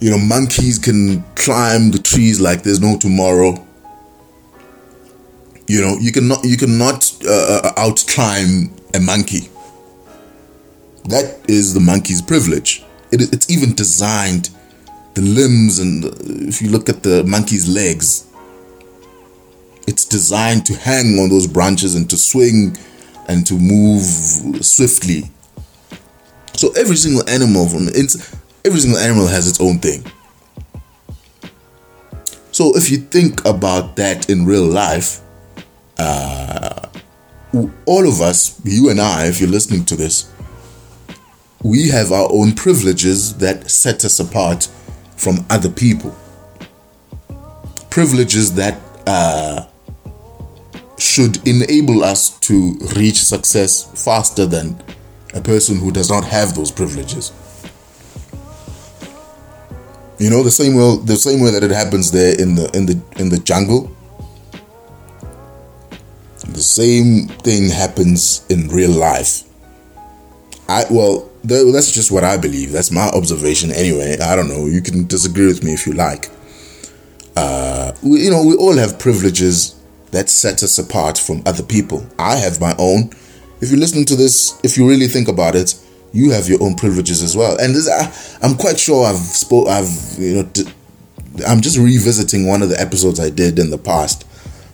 [0.00, 3.66] You know, monkeys can climb the trees like there's no tomorrow.
[5.66, 9.48] You know, you cannot you cannot uh, uh out climb a monkey.
[11.04, 12.84] That is the monkey's privilege.
[13.10, 14.50] It, it's even designed
[15.14, 16.04] the limbs and
[16.48, 18.26] if you look at the monkey's legs,
[19.86, 22.76] it's designed to hang on those branches and to swing
[23.28, 24.02] and to move
[24.64, 25.24] swiftly.
[26.54, 27.88] So every single animal from
[28.64, 30.04] every single animal has its own thing.
[32.52, 35.21] So if you think about that in real life,
[35.98, 36.88] uh,
[37.86, 40.32] all of us, you and I, if you're listening to this,
[41.62, 44.68] we have our own privileges that set us apart
[45.16, 46.16] from other people.
[47.90, 49.66] Privileges that uh,
[50.98, 54.82] should enable us to reach success faster than
[55.34, 57.32] a person who does not have those privileges.
[60.18, 62.86] You know the same way the same way that it happens there in the in
[62.86, 63.91] the in the jungle.
[66.52, 69.44] The same thing happens in real life.
[70.68, 72.72] I well that's just what I believe.
[72.72, 74.16] That's my observation anyway.
[74.20, 74.66] I don't know.
[74.66, 76.30] You can disagree with me if you like.
[77.36, 79.74] Uh, we, you know, we all have privileges
[80.12, 82.06] that set us apart from other people.
[82.18, 83.10] I have my own.
[83.60, 85.74] If you listen to this, if you really think about it,
[86.12, 87.56] you have your own privileges as well.
[87.58, 89.68] And this, I, am quite sure I've spoke.
[89.68, 90.50] I've you know,
[91.46, 94.26] I'm just revisiting one of the episodes I did in the past.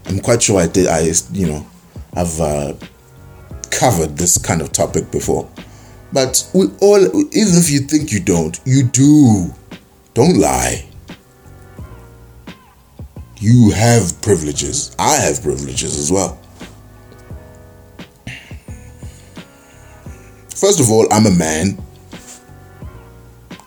[0.08, 0.86] I'm quite sure I did.
[0.86, 1.66] I you know,
[2.14, 2.74] I've uh,
[3.70, 5.48] covered this kind of topic before.
[6.12, 9.54] But we all, even if you think you don't, you do.
[10.14, 10.84] Don't lie.
[13.38, 14.96] You have privileges.
[14.98, 16.40] I have privileges as well.
[20.56, 21.78] First of all, I'm a man.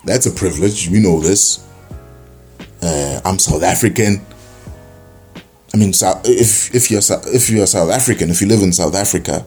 [0.04, 0.90] That's a privilege.
[0.90, 1.66] We know this.
[2.82, 4.26] Uh, I'm South African.
[5.74, 5.92] I mean,
[6.26, 7.02] if if you're
[7.34, 9.46] if you're South African, if you live in South Africa,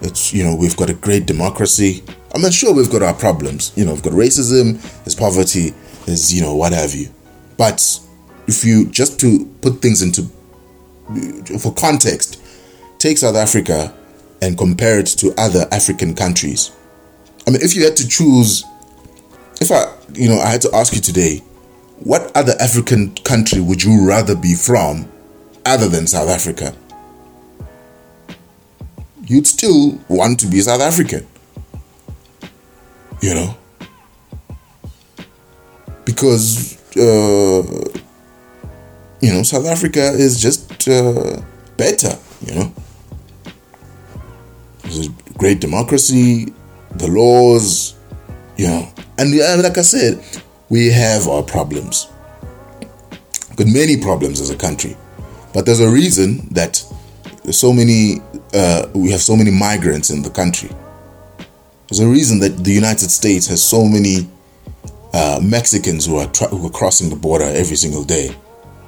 [0.00, 2.02] it's you know we've got a great democracy.
[2.34, 3.72] I mean, sure we've got our problems.
[3.76, 5.72] You know, we've got racism, there's poverty,
[6.06, 7.08] there's you know what have you.
[7.56, 8.00] But
[8.48, 10.22] if you just to put things into
[11.60, 12.42] for context,
[12.98, 13.94] take South Africa
[14.42, 16.72] and compare it to other African countries.
[17.46, 18.64] I mean, if you had to choose,
[19.60, 21.38] if I, you know, I had to ask you today,
[22.00, 25.08] what other African country would you rather be from
[25.66, 26.74] other than South Africa?
[29.26, 31.26] You'd still want to be South African.
[33.20, 33.56] You know?
[36.04, 37.62] because uh,
[39.20, 41.40] you know South Africa is just uh,
[41.76, 42.16] better.
[42.46, 42.74] You know,
[44.84, 46.52] it's a great democracy,
[46.92, 47.94] the laws,
[48.56, 50.22] you know, and uh, like I said,
[50.68, 52.08] we have our problems.
[53.56, 54.96] Got many problems as a country,
[55.54, 56.84] but there's a reason that
[57.50, 58.20] so many
[58.52, 60.70] uh, we have so many migrants in the country.
[61.88, 64.28] There's a reason that the United States has so many
[65.12, 68.34] uh, Mexicans who are tra- who are crossing the border every single day.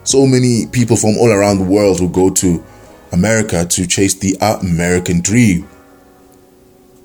[0.04, 2.64] So many people from all around the world who go to
[3.12, 5.68] America to chase the American dream.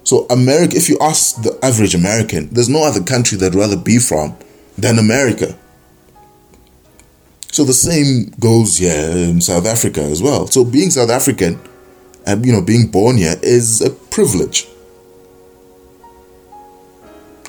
[0.04, 4.00] So America, if you ask the average American, there's no other country they'd rather be
[4.00, 4.36] from
[4.78, 5.58] than America.
[7.52, 10.48] So the same goes here in South Africa as well.
[10.48, 11.60] So being South African
[12.26, 14.68] and you know being born here is a privilege.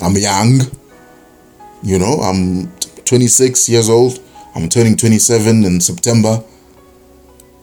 [0.01, 0.62] I'm young.
[1.85, 2.73] You know, I'm
[3.05, 4.19] 26 years old.
[4.57, 6.43] I'm turning 27 in September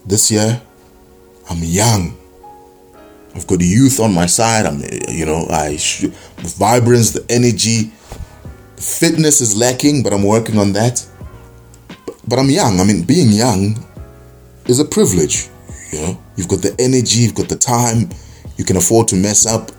[0.06, 0.62] this year.
[1.50, 2.18] I'm young.
[3.36, 4.66] I've got the youth on my side.
[4.66, 7.92] I'm, you know, I the vibrance, the energy,
[8.78, 11.06] fitness is lacking, but I'm working on that.
[12.30, 12.80] But I'm young.
[12.80, 13.84] I mean, being young
[14.68, 15.50] is a privilege.
[15.92, 18.10] You know, you've got the energy, you've got the time,
[18.58, 19.72] you can afford to mess up.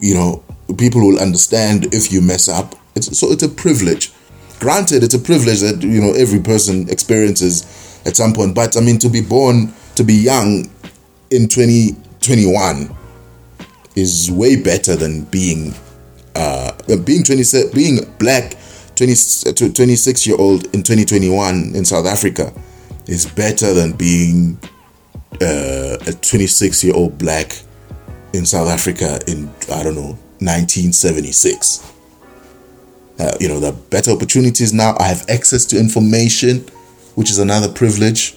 [0.00, 0.44] You know,
[0.78, 2.74] people will understand if you mess up.
[2.94, 4.10] It's, so it's a privilege.
[4.58, 8.54] Granted, it's a privilege that you know every person experiences at some point.
[8.54, 10.70] But I mean, to be born, to be young
[11.30, 12.96] in 2021
[13.96, 15.74] is way better than being
[16.34, 16.72] uh,
[17.04, 17.42] being 20
[17.74, 18.54] being black
[18.96, 22.52] 20, 26 year old in 2021 in South Africa
[23.06, 24.58] is better than being
[25.40, 27.52] uh, a 26 year old black
[28.32, 31.92] in South Africa in I don't know 1976.
[33.18, 34.96] Uh, you know, the better opportunities now.
[34.98, 36.60] I have access to information,
[37.14, 38.36] which is another privilege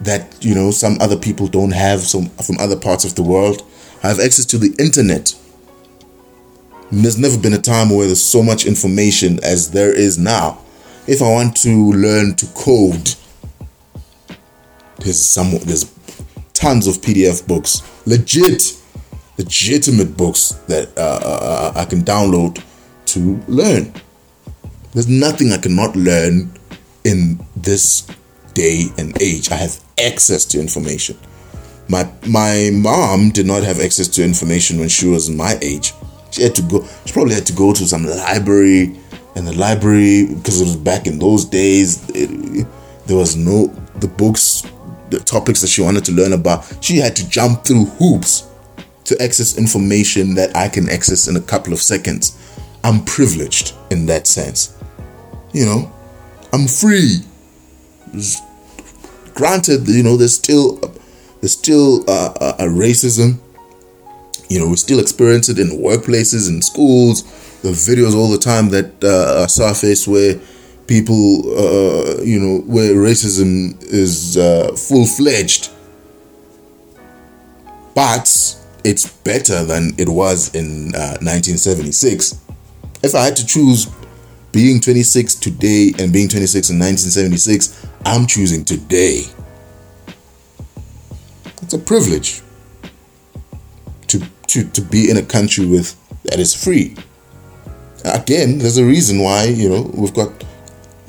[0.00, 2.00] that you know some other people don't have.
[2.00, 3.62] Some from other parts of the world.
[4.02, 5.34] I have access to the internet.
[6.92, 10.58] There's never been a time where there's so much information as there is now.
[11.06, 13.14] If I want to learn to code,
[14.98, 15.90] there's some there's
[16.52, 18.76] tons of PDF books, legit,
[19.38, 22.62] legitimate books that uh, uh, I can download
[23.06, 23.94] to learn.
[24.92, 26.52] There's nothing I cannot learn
[27.04, 28.06] in this
[28.52, 29.50] day and age.
[29.50, 31.16] I have access to information.
[31.88, 35.94] My my mom did not have access to information when she was my age.
[36.32, 36.86] She had to go.
[37.04, 38.98] She probably had to go to some library,
[39.36, 42.08] and the library because it was back in those days.
[42.10, 42.66] It,
[43.06, 43.66] there was no
[43.96, 44.62] the books,
[45.10, 46.64] the topics that she wanted to learn about.
[46.80, 48.48] She had to jump through hoops
[49.04, 52.38] to access information that I can access in a couple of seconds.
[52.84, 54.76] I'm privileged in that sense.
[55.52, 55.92] You know,
[56.52, 57.18] I'm free.
[59.34, 60.76] Granted, you know, there's still
[61.40, 63.38] there's still uh, a, a racism.
[64.52, 67.22] You know, we still experience it in workplaces, in schools.
[67.62, 70.38] The videos all the time that uh, surface where
[70.86, 75.70] people, uh, you know, where racism is uh, full fledged.
[77.94, 82.42] But it's better than it was in 1976
[83.02, 83.88] if I had to choose
[84.52, 89.24] being 26 today and being 26 in 1976, I'm choosing today.
[91.62, 92.42] It's a privilege
[94.52, 96.94] to, to, be in a country with that is free.
[98.04, 100.44] Again, there's a reason why, you know, we've got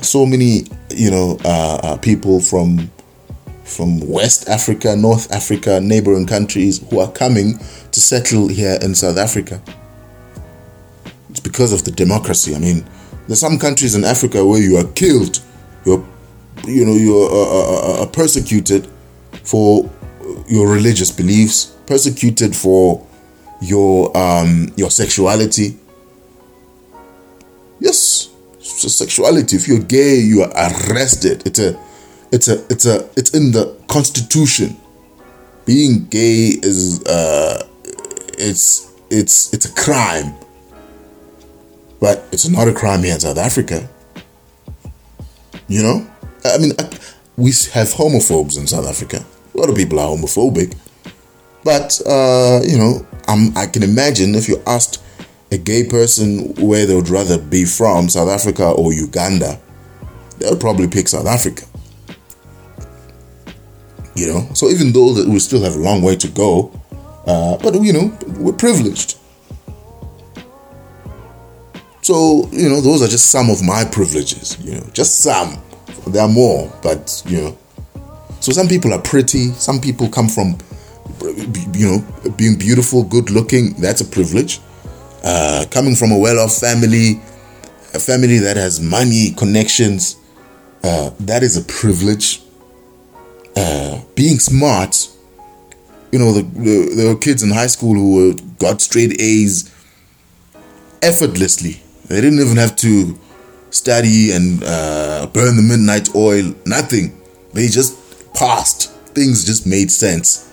[0.01, 2.89] so many, you know, uh, uh, people from
[3.63, 7.57] from West Africa, North Africa, neighboring countries who are coming
[7.91, 9.61] to settle here in South Africa
[11.29, 12.55] It's because of the democracy.
[12.55, 12.85] I mean,
[13.27, 15.41] there's some countries in Africa where you are killed,
[15.85, 16.05] you're,
[16.67, 18.87] you know, you're uh, uh, uh, persecuted
[19.43, 19.89] for
[20.47, 23.07] your religious beliefs, persecuted for
[23.63, 25.77] your um, your sexuality.
[27.79, 29.55] Yes, sexuality.
[29.55, 31.43] If you're gay, you are arrested.
[31.45, 31.79] It's a,
[32.31, 34.77] it's a, it's a, it's in the constitution.
[35.65, 37.67] Being gay is, uh,
[38.37, 40.33] it's, it's, it's a crime.
[41.99, 43.89] But it's not a crime here in South Africa.
[45.67, 46.07] You know?
[46.45, 46.71] I mean,
[47.37, 49.25] we have homophobes in South Africa.
[49.53, 50.75] A lot of people are homophobic.
[51.63, 55.01] But, uh, you know, I'm, I can imagine if you asked
[55.51, 59.59] a gay person where they would rather be from, South Africa or Uganda,
[60.39, 61.65] they would probably pick South Africa.
[64.15, 64.49] You know?
[64.53, 66.71] So even though that we still have a long way to go,
[67.25, 69.17] uh, but, you know, we're privileged
[72.03, 75.57] So, you know, those are just some of my privileges, you know, just some.
[76.07, 77.57] There are more, but, you know.
[78.41, 80.57] So some people are pretty, some people come from,
[81.23, 84.59] you know, being beautiful, good looking, that's a privilege.
[85.23, 87.21] Uh, coming from a well off family,
[87.93, 90.17] a family that has money, connections,
[90.83, 92.41] uh, that is a privilege.
[93.55, 95.07] Uh, being smart,
[96.11, 99.73] you know, the, the, there were kids in high school who were, got straight A's
[101.01, 101.81] effortlessly.
[102.07, 103.17] They didn't even have to
[103.69, 107.19] study and uh, burn the midnight oil, nothing.
[107.53, 108.91] They just passed.
[109.15, 110.52] Things just made sense.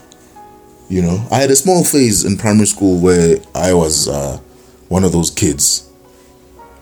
[0.90, 4.38] You know, I had a small phase in primary school where I was uh,
[4.88, 5.88] one of those kids.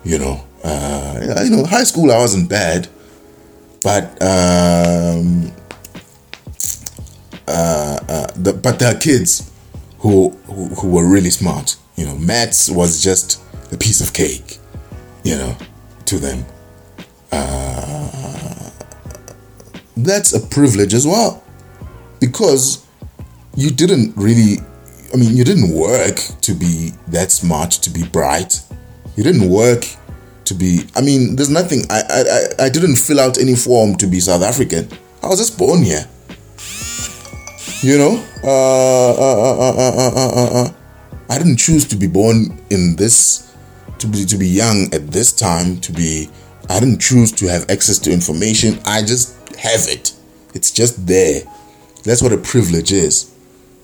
[0.02, 2.88] You know, uh, you know, high school I wasn't bad,
[3.82, 5.52] but um,
[7.46, 9.52] uh, uh, the, but there are kids
[9.98, 11.76] who, who who were really smart.
[11.96, 13.38] You know, maths was just
[13.72, 14.56] a piece of cake.
[15.22, 15.56] You know,
[16.06, 16.46] to them.
[17.30, 18.70] Uh,
[19.98, 21.44] that's a privilege as well,
[22.20, 22.87] because
[23.58, 24.58] you didn't really.
[25.12, 28.60] I mean, you didn't work to be that smart, to be bright.
[29.16, 29.84] You didn't work
[30.44, 30.84] to be.
[30.94, 31.82] I mean, there's nothing.
[31.90, 34.88] I I I didn't fill out any form to be South African.
[35.24, 36.06] I was just born here.
[37.82, 40.72] You know, uh, uh, uh,
[41.28, 43.54] I didn't choose to be born in this,
[43.98, 45.80] to be to be young at this time.
[45.80, 46.30] To be,
[46.68, 48.78] I didn't choose to have access to information.
[48.84, 50.12] I just have it.
[50.54, 51.42] It's just there.
[52.04, 53.34] That's what a privilege is.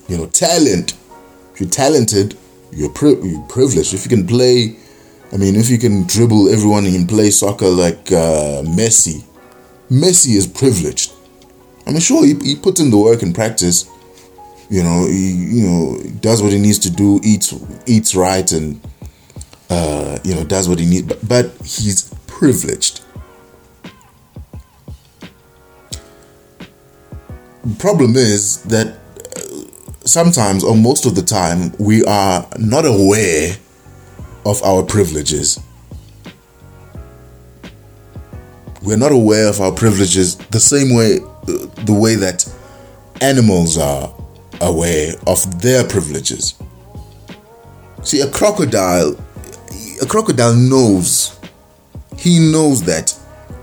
[0.07, 0.93] You know, talent.
[1.53, 2.37] If you're talented,
[2.71, 3.93] you're, pri- you're privileged.
[3.93, 4.75] If you can play,
[5.31, 9.23] I mean, if you can dribble everyone and play soccer like uh, Messi,
[9.89, 11.13] Messi is privileged.
[11.87, 13.89] I mean, sure, he, he puts in the work and practice.
[14.69, 17.53] You know, he you know does what he needs to do, eats
[17.85, 18.81] eats right, and
[19.69, 21.07] uh, you know does what he needs.
[21.07, 23.01] But, but he's privileged.
[27.63, 28.97] The problem is that
[30.05, 33.55] sometimes, or most of the time, we are not aware
[34.45, 35.59] of our privileges.
[38.81, 41.17] We're not aware of our privileges the same way,
[41.85, 42.47] the way that
[43.21, 44.13] animals are
[44.61, 46.53] aware of their privileges.
[48.03, 49.17] See, a crocodile,
[50.01, 51.39] a crocodile knows,
[52.17, 53.11] he knows that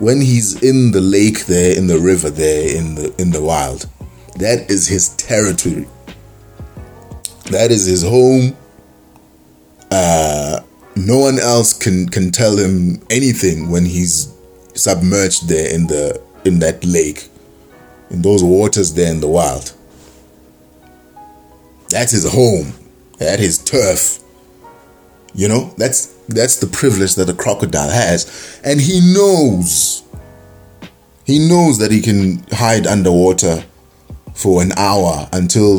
[0.01, 3.87] when he's in the lake there, in the river there, in the in the wild,
[4.37, 5.87] that is his territory.
[7.51, 8.57] That is his home.
[9.91, 10.61] Uh,
[10.97, 14.33] no one else can can tell him anything when he's
[14.75, 17.29] submerged there in the in that lake,
[18.11, 19.73] in those waters there in the wild.
[21.89, 22.73] That's his home.
[23.19, 24.19] That his turf.
[25.35, 30.03] You know, that's that's the privilege that a crocodile has, and he knows.
[31.25, 33.65] He knows that he can hide underwater
[34.35, 35.79] for an hour until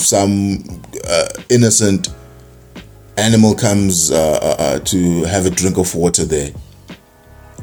[0.00, 2.08] some uh, innocent
[3.16, 6.52] animal comes uh, uh, uh, to have a drink of water there,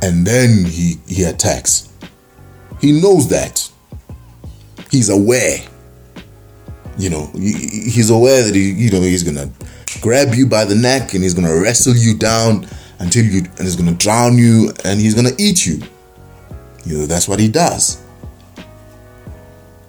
[0.02, 1.90] and then he he attacks.
[2.82, 3.70] He knows that.
[4.92, 5.60] He's aware.
[6.98, 9.52] You know, he's aware that he, you know, he's gonna
[10.02, 12.68] grab you by the neck and he's gonna wrestle you down
[13.00, 15.82] until you, and he's gonna drown you and he's gonna eat you.
[16.86, 18.02] You know, that's what he does.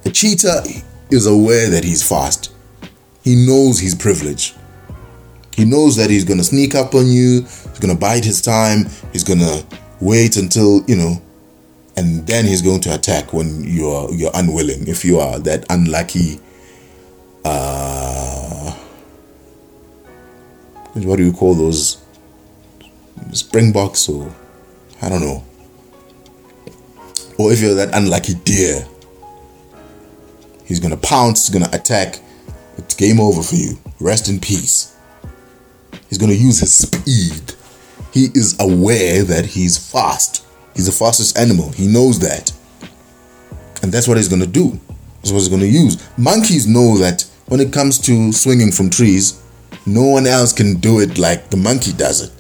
[0.05, 0.62] A cheetah
[1.11, 2.52] is aware that he's fast.
[3.22, 4.57] He knows he's privileged.
[5.54, 7.42] He knows that he's gonna sneak up on you.
[7.42, 8.86] He's gonna bide his time.
[9.12, 9.62] He's gonna
[10.00, 11.22] wait until you know,
[11.96, 14.86] and then he's going to attack when you're you're unwilling.
[14.86, 16.40] If you are that unlucky
[17.46, 18.72] uh,
[20.94, 22.02] what do you call those
[23.32, 24.34] springboks or
[25.00, 25.44] I don't know.
[27.38, 28.84] Or if you're that unlucky deer,
[30.66, 32.20] he's gonna pounce, he's gonna attack.
[32.76, 33.78] It's game over for you.
[34.00, 34.94] Rest in peace.
[36.08, 37.54] He's gonna use his speed.
[38.12, 40.44] He is aware that he's fast.
[40.74, 41.72] He's the fastest animal.
[41.72, 42.52] He knows that.
[43.82, 44.78] And that's what he's gonna do.
[45.16, 46.02] That's what he's gonna use.
[46.18, 49.42] Monkeys know that when it comes to swinging from trees,
[49.86, 52.32] no one else can do it like the monkey does it.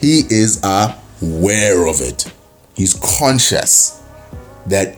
[0.00, 2.32] He is aware of it.
[2.74, 4.02] He's conscious
[4.66, 4.96] that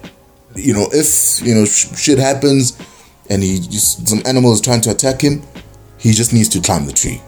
[0.55, 2.78] you know if you know shit happens
[3.28, 5.42] and he just some animal is trying to attack him,
[5.98, 7.20] he just needs to climb the tree.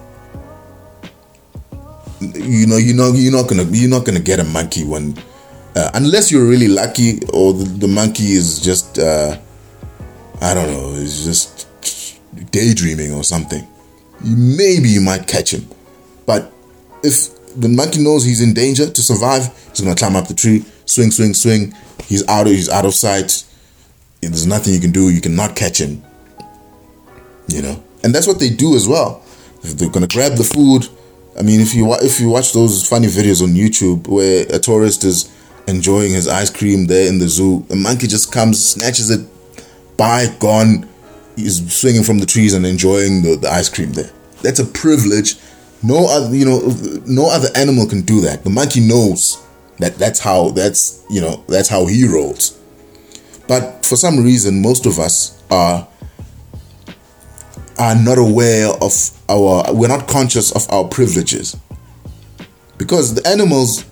[2.20, 5.16] You know, you know, you're not gonna you're not gonna get a monkey when
[5.74, 9.36] uh, unless you're really lucky or the, the monkey is just uh,
[10.40, 11.68] I don't know, it's just
[12.50, 13.66] daydreaming or something,
[14.20, 15.68] maybe you might catch him.
[16.26, 16.52] But
[17.02, 19.46] if the monkey knows he's in danger to survive.
[19.70, 21.74] He's gonna climb up the tree, swing, swing, swing.
[22.04, 23.44] He's out of he's out of sight.
[24.20, 25.10] There's nothing you can do.
[25.10, 26.02] You cannot catch him.
[27.48, 29.22] You know, and that's what they do as well.
[29.62, 30.88] They're gonna grab the food.
[31.38, 35.04] I mean, if you if you watch those funny videos on YouTube where a tourist
[35.04, 35.30] is
[35.66, 39.26] enjoying his ice cream there in the zoo, a monkey just comes, snatches it,
[39.96, 40.88] by gone.
[41.36, 44.10] He's swinging from the trees and enjoying the, the ice cream there.
[44.42, 45.36] That's a privilege.
[45.82, 46.60] No other, you know,
[47.06, 48.44] no other animal can do that.
[48.44, 49.44] The monkey knows
[49.78, 52.58] that that's how that's you know that's how he rolls.
[53.48, 55.88] But for some reason, most of us are
[57.78, 58.92] are not aware of
[59.28, 61.56] our we're not conscious of our privileges
[62.78, 63.84] because the animals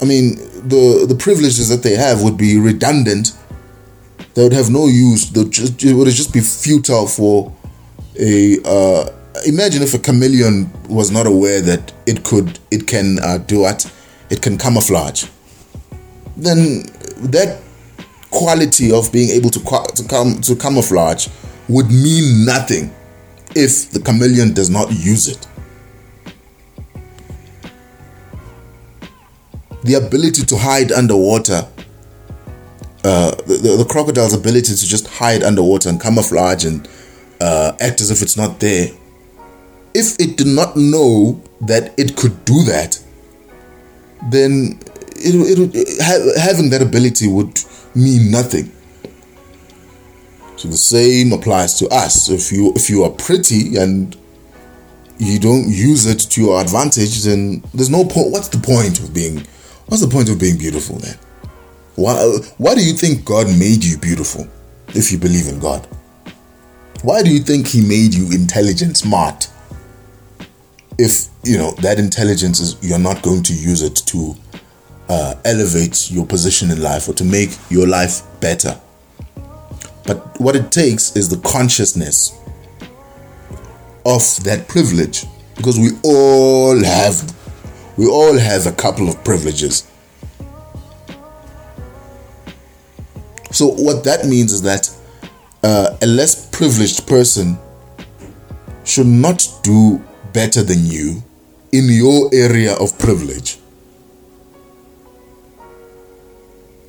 [0.00, 0.36] i mean
[0.68, 3.32] the the privileges that they have would be redundant
[4.34, 7.52] they would have no use just, it would just be futile for
[8.18, 9.10] a uh,
[9.46, 13.90] imagine if a chameleon was not aware that it could it can uh, do what
[14.30, 15.26] it can camouflage
[16.36, 16.82] then
[17.30, 17.60] that
[18.30, 19.60] quality of being able to
[19.94, 21.28] to come to camouflage
[21.68, 22.92] would mean nothing
[23.54, 25.46] if the chameleon does not use it.
[29.84, 31.66] The ability to hide underwater,
[33.04, 36.88] uh, the, the, the, crocodile's ability to just hide underwater and camouflage and
[37.40, 38.88] uh, act as if it's not there.
[39.94, 42.98] If it did not know that it could do that,
[44.30, 44.78] then
[45.16, 47.58] it, it, it having that ability would
[47.94, 48.72] mean nothing.
[50.56, 52.28] So the same applies to us.
[52.28, 54.16] If you if you are pretty and
[55.18, 58.30] you don't use it to your advantage, then there's no point.
[58.30, 59.46] What's the point of being?
[59.86, 61.18] What's the point of being beautiful then?
[61.96, 62.14] Why
[62.58, 64.46] why do you think God made you beautiful?
[64.94, 65.86] If you believe in God,
[67.02, 69.48] why do you think He made you intelligent, smart?
[70.98, 74.36] If you know that intelligence is you're not going to use it to
[75.08, 78.80] uh, elevate your position in life or to make your life better.
[80.04, 82.38] But what it takes is the consciousness
[84.04, 85.24] of that privilege
[85.56, 87.34] because we all have
[87.96, 89.86] we all have a couple of privileges.
[93.50, 94.90] So what that means is that
[95.62, 97.58] uh, a less privileged person
[98.84, 100.02] should not do
[100.32, 101.22] better than you
[101.72, 103.58] in your area of privilege.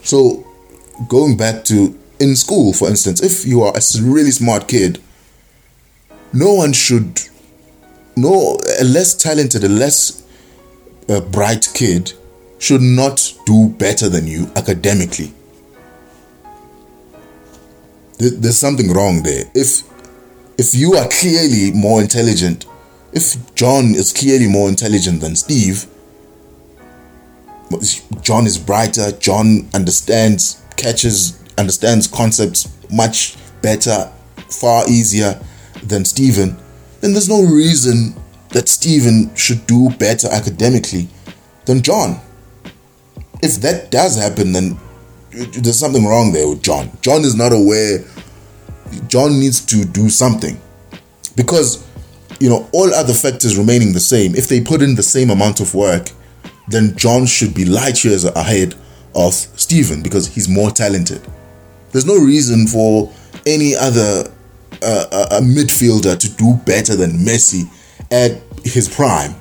[0.04, 0.46] So
[1.08, 5.00] going back to in school, for instance, if you are a really smart kid,
[6.32, 7.22] no one should,
[8.16, 10.24] no, a less talented, a less
[11.10, 12.14] uh, bright kid
[12.60, 15.34] should not do better than you academically.
[18.18, 19.46] There's something wrong there.
[19.54, 19.84] If
[20.58, 22.66] if you are clearly more intelligent,
[23.14, 25.86] if John is clearly more intelligent than Steve,
[28.22, 34.12] John is brighter, John understands, catches understands concepts much better,
[34.50, 35.40] far easier
[35.84, 36.58] than Stephen,
[37.02, 38.16] then there's no reason
[38.50, 41.08] that Stephen should do better academically
[41.66, 42.20] than John.
[43.42, 44.80] If that does happen, then
[45.32, 46.92] there's something wrong there with John.
[47.02, 48.06] John is not aware.
[49.08, 50.60] John needs to do something
[51.36, 51.86] because
[52.44, 54.36] you know all other factors remaining the same.
[54.36, 56.10] If they put in the same amount of work,
[56.68, 58.76] then John should be light years ahead
[59.16, 61.22] of Stephen because he's more talented.
[61.94, 63.14] There's no reason for
[63.46, 64.30] any other
[64.82, 67.64] uh, a midfielder to do better than Messi
[68.12, 69.36] at his prime.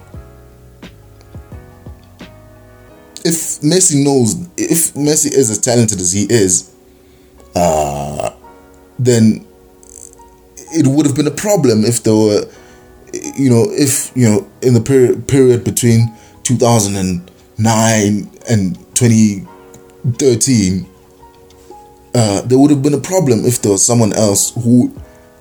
[3.24, 6.72] If Messi knows, if Messi is as talented as he is,
[7.56, 8.30] uh,
[8.96, 9.44] then
[10.72, 12.46] it would have been a problem if there were,
[13.12, 16.12] you know, if you know, in the period period between
[16.44, 20.86] 2009 and 2013
[22.14, 24.94] uh, there would have been a problem if there was someone else who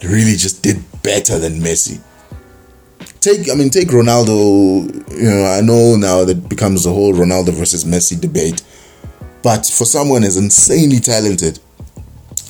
[0.03, 1.99] really just did better than Messi.
[3.19, 4.87] Take, I mean, take Ronaldo.
[5.15, 8.63] You know, I know now that becomes the whole Ronaldo versus Messi debate,
[9.43, 11.59] but for someone as insanely talented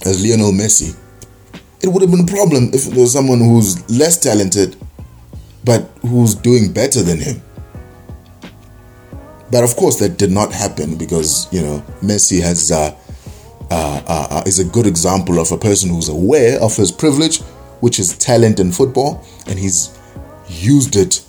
[0.05, 0.95] as Lionel Messi,
[1.81, 4.77] it would have been a problem if there was someone who's less talented,
[5.63, 7.41] but who's doing better than him.
[9.51, 12.95] But of course, that did not happen because you know Messi has uh,
[13.69, 17.39] uh, uh, uh, is a good example of a person who's aware of his privilege,
[17.79, 19.97] which is talent in football, and he's
[20.49, 21.23] used it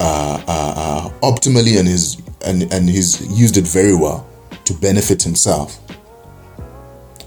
[0.00, 4.28] uh, uh, optimally and he's and, and he's used it very well
[4.64, 5.78] to benefit himself.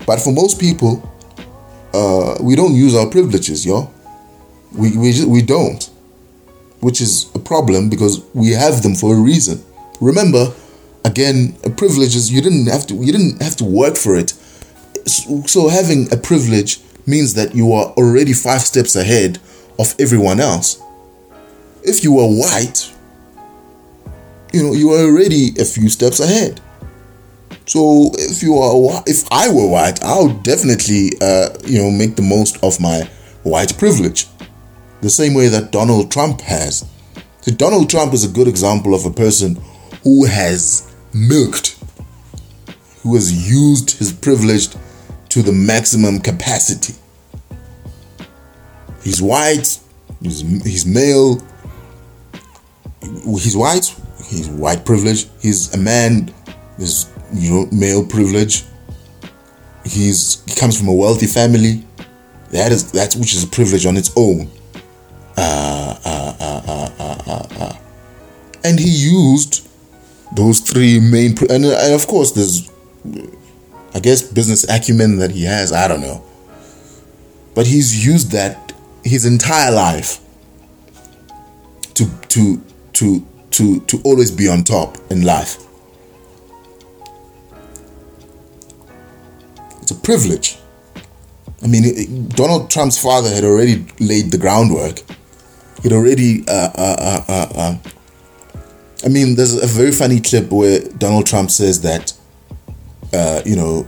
[0.05, 0.97] But for most people,
[2.41, 3.89] we don't use our privileges, yo.
[4.73, 5.88] We we just, we don't.
[6.81, 9.63] Which is a problem because we have them for a reason.
[9.99, 10.53] Remember,
[11.05, 14.33] again, a privilege is you didn't have to you didn't have to work for it.
[15.05, 19.39] So having a privilege means that you are already five steps ahead
[19.77, 20.81] of everyone else.
[21.83, 22.93] If you are white,
[24.53, 26.61] you know you are already a few steps ahead.
[27.65, 32.15] So if you are if I were white, I would definitely uh, you know make
[32.15, 33.09] the most of my
[33.43, 34.27] white privilege,
[35.01, 36.87] the same way that Donald Trump has.
[37.41, 39.61] So Donald Trump is a good example of a person
[40.03, 41.77] who has milked,
[43.03, 44.69] who has used his privilege
[45.29, 46.95] to the maximum capacity.
[49.03, 49.79] He's white,
[50.21, 51.41] he's, he's male,
[53.01, 53.95] he's white,
[54.25, 56.33] he's white privilege, he's a man,
[56.77, 58.65] he's you know male privilege.
[59.85, 61.83] He's he comes from a wealthy family.
[62.51, 64.49] That is that's which is a privilege on its own.
[65.39, 67.77] Uh, uh, uh.
[68.63, 69.67] And he used
[70.35, 72.69] those three main, and, and of course, there's,
[73.93, 75.71] I guess, business acumen that he has.
[75.71, 76.23] I don't know.
[77.55, 78.73] But he's used that
[79.03, 80.19] his entire life
[81.95, 82.61] to to
[82.93, 85.57] to to to always be on top in life.
[89.81, 90.57] It's a privilege.
[91.61, 95.01] I mean, Donald Trump's father had already laid the groundwork.
[95.83, 97.77] He'd already uh, uh, uh, uh,
[99.03, 102.13] I mean, there's a very funny clip where Donald Trump says that,
[103.13, 103.87] uh, you know,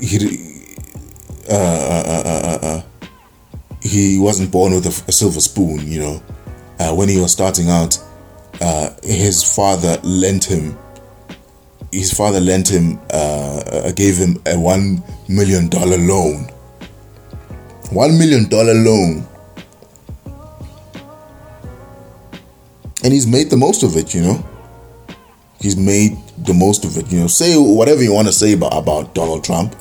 [0.00, 0.66] he
[1.48, 2.82] uh, uh, uh, uh
[3.82, 5.86] he wasn't born with a, a silver spoon.
[5.86, 6.22] You know,
[6.78, 7.98] Uh when he was starting out,
[8.60, 10.76] uh his father lent him.
[11.92, 16.48] His father lent him, uh, gave him a one million dollar loan.
[17.90, 19.26] One million dollar loan
[23.02, 24.44] and he's made the most of it, you know.
[25.60, 27.26] He's made the most of it, you know.
[27.26, 29.76] Say whatever you want to say about, about Donald Trump.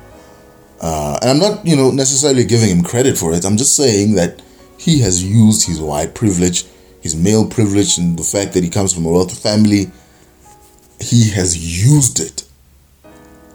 [0.82, 3.46] Uh, and I'm not, you know, necessarily giving him credit for it.
[3.46, 4.42] I'm just saying that
[4.78, 6.66] he has used his white privilege,
[7.02, 9.92] his male privilege, and the fact that he comes from a wealthy family.
[11.02, 12.44] He has used it.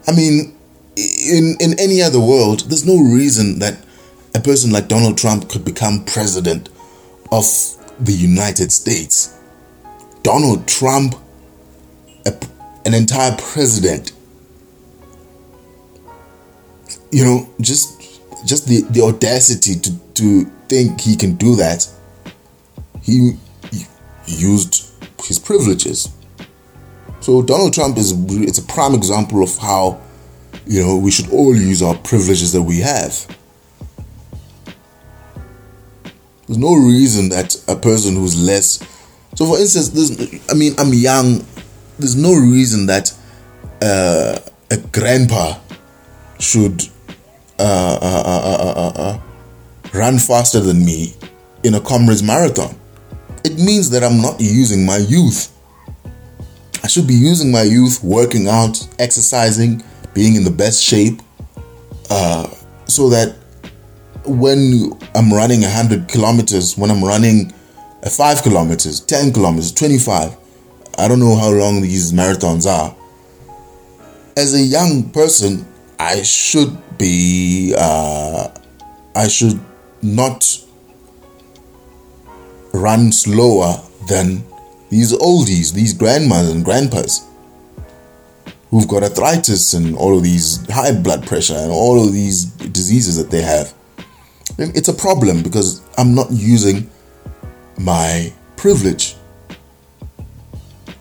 [0.07, 0.55] I mean,
[0.95, 3.83] in in any other world, there's no reason that
[4.35, 6.69] a person like Donald Trump could become president
[7.31, 7.45] of
[7.99, 9.35] the United States.
[10.25, 11.13] Donald Trump,
[12.25, 12.33] a,
[12.83, 14.11] an entire president.
[17.11, 18.01] You know, just
[18.43, 21.87] just the, the audacity to, to think he can do that.
[23.03, 23.33] He,
[23.71, 23.85] he
[24.25, 24.91] used
[25.23, 26.09] his privileges.
[27.19, 28.11] So Donald Trump is
[28.41, 30.01] it's a prime example of how
[30.65, 33.27] you know we should all use our privileges that we have.
[36.47, 38.79] There's no reason that a person who's less
[39.35, 39.91] so, for instance,
[40.49, 41.45] I mean, I'm young.
[41.99, 43.13] There's no reason that
[43.81, 44.39] uh,
[44.71, 45.59] a grandpa
[46.39, 46.81] should
[47.57, 47.63] uh
[48.01, 49.21] uh, uh, uh, uh,
[49.93, 51.13] run faster than me
[51.63, 52.75] in a comrades marathon.
[53.45, 55.51] It means that I'm not using my youth.
[56.83, 59.81] I should be using my youth, working out, exercising,
[60.13, 61.21] being in the best shape,
[62.87, 63.35] so that
[64.25, 67.53] when I'm running 100 kilometers, when I'm running
[68.09, 70.37] 5 kilometers, 10 kilometers, 25.
[70.97, 72.95] I don't know how long these marathons are.
[74.37, 75.65] As a young person,
[75.99, 78.49] I should be, uh,
[79.15, 79.59] I should
[80.01, 80.45] not
[82.73, 84.43] run slower than
[84.89, 87.25] these oldies, these grandmas and grandpas
[88.69, 93.15] who've got arthritis and all of these high blood pressure and all of these diseases
[93.15, 93.73] that they have.
[94.57, 96.89] It's a problem because I'm not using
[97.77, 99.15] my privilege.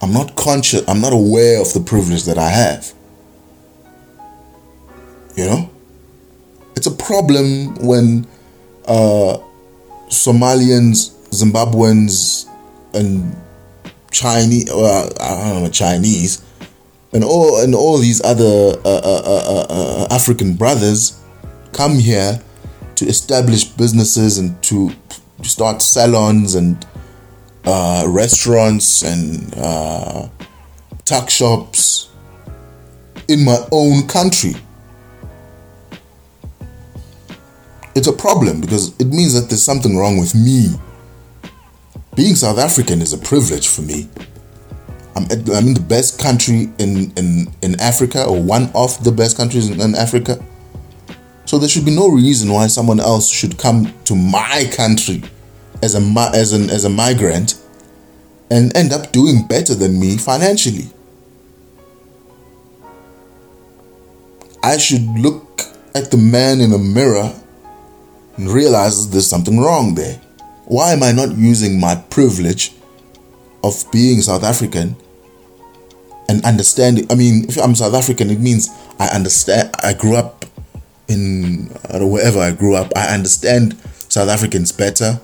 [0.03, 2.93] I'm not conscious, I'm not aware of the privilege that I have.
[5.37, 5.71] You know?
[6.77, 8.27] It's a problem when
[8.87, 9.39] uh,
[10.09, 12.49] Somalians, Zimbabweans,
[12.93, 13.35] and
[14.11, 16.45] Chinese, well, I don't know, Chinese,
[17.13, 18.45] and all and all these other
[18.85, 21.21] uh, uh, uh, uh, African brothers
[21.73, 22.41] come here
[22.97, 24.91] to establish businesses and to
[25.45, 26.87] start salons and
[27.65, 30.29] uh, restaurants and uh,
[31.05, 32.11] tuck shops
[33.29, 34.55] in my own country.
[37.95, 40.71] It's a problem because it means that there's something wrong with me.
[42.17, 44.09] Being South African is a privilege for me.
[45.17, 49.37] I'm, I'm in the best country in, in, in Africa, or one of the best
[49.37, 50.45] countries in, in Africa.
[51.45, 55.23] So there should be no reason why someone else should come to my country
[55.85, 56.01] as a
[56.35, 57.61] as an as a migrant
[58.51, 60.89] and end up doing better than me financially.
[64.63, 65.63] I should look
[65.95, 67.35] at the man in the mirror
[68.37, 70.17] and realize there's something wrong there.
[70.65, 72.73] Why am I not using my privilege
[73.63, 74.97] of being South African
[76.29, 77.07] and understanding?
[77.11, 79.71] I mean, if I'm South African, it means I understand.
[79.83, 80.47] I grew up
[81.09, 82.91] in wherever I grew up.
[82.97, 83.77] I understand
[84.09, 85.21] South Africans better,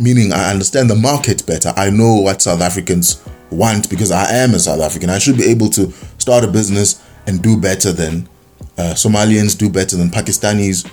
[0.00, 1.72] meaning I understand the market better.
[1.76, 5.10] I know what South Africans want because I am a South African.
[5.10, 8.28] I should be able to start a business and do better than
[8.76, 10.90] uh, Somalians, do better than Pakistanis,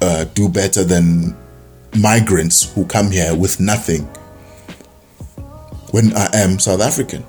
[0.00, 1.36] uh, do better than
[1.98, 4.02] migrants who come here with nothing
[5.90, 7.24] when I am South African.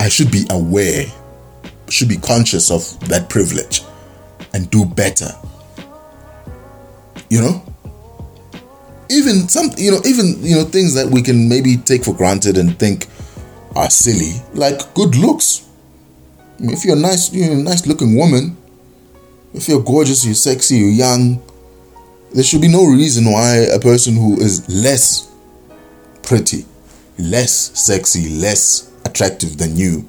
[0.00, 1.06] I should be aware,
[1.88, 3.82] should be conscious of that privilege
[4.52, 5.30] and do better.
[7.30, 7.62] You know?
[9.10, 12.58] Even some, you know, even, you know, things that we can maybe take for granted
[12.58, 13.06] and think
[13.74, 15.66] are silly, like good looks.
[16.58, 18.56] If you're nice, you're a nice looking woman,
[19.54, 21.40] if you're gorgeous, you're sexy, you're young,
[22.34, 25.30] there should be no reason why a person who is less
[26.22, 26.66] pretty,
[27.18, 30.06] less sexy, less attractive than you,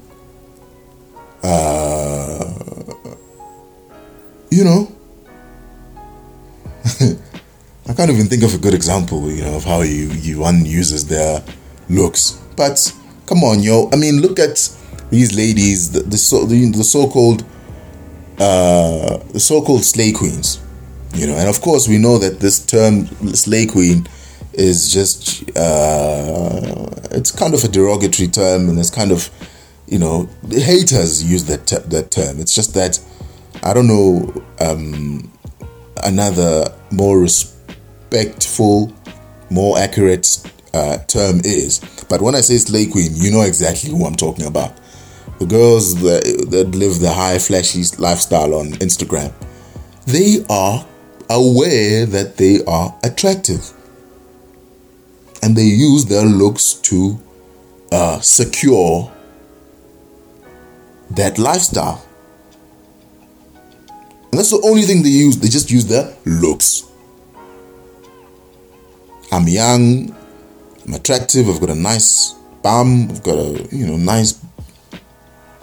[1.42, 2.52] uh,
[4.50, 4.92] you know,
[7.88, 10.64] I can't even think of a good example, you know, of how you, you one
[10.64, 11.42] uses their
[11.88, 12.40] looks.
[12.56, 12.94] But
[13.26, 14.70] come on, yo, I mean, look at
[15.10, 17.44] these ladies, the, the so the, the so-called
[18.38, 20.60] uh, the so-called slay queens,
[21.14, 24.06] you know, and of course we know that this term slay queen
[24.52, 29.30] is just uh, it's kind of a derogatory term, and it's kind of
[29.86, 32.40] you know haters use that ter- that term.
[32.40, 33.00] It's just that
[33.62, 35.30] I don't know um,
[36.04, 38.92] another more respectful,
[39.50, 40.38] more accurate
[40.74, 41.80] uh, term is.
[42.08, 44.76] But when I say slay queen, you know exactly who I'm talking about
[45.40, 49.32] the girls that, that live the high flashy lifestyle on Instagram,
[50.04, 50.86] they are
[51.30, 53.72] aware that they are attractive.
[55.42, 57.18] And they use their looks to
[57.90, 59.10] uh, secure
[61.12, 62.06] that lifestyle.
[64.30, 65.38] And that's the only thing they use.
[65.38, 66.84] They just use their looks.
[69.32, 70.14] I'm young,
[70.84, 74.44] I'm attractive, I've got a nice bum, I've got a you know nice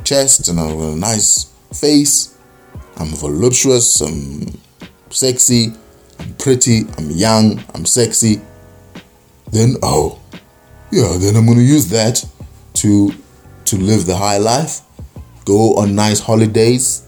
[0.06, 2.38] chest and I've got a nice face.
[2.96, 4.60] I'm voluptuous, I'm
[5.10, 5.74] sexy,
[6.20, 8.42] I'm pretty, I'm young, I'm sexy.
[9.52, 10.20] Then oh,
[10.92, 12.26] yeah, then I'm gonna use that
[12.76, 13.14] to
[13.66, 14.80] to live the high life,
[15.44, 17.04] go on nice holidays,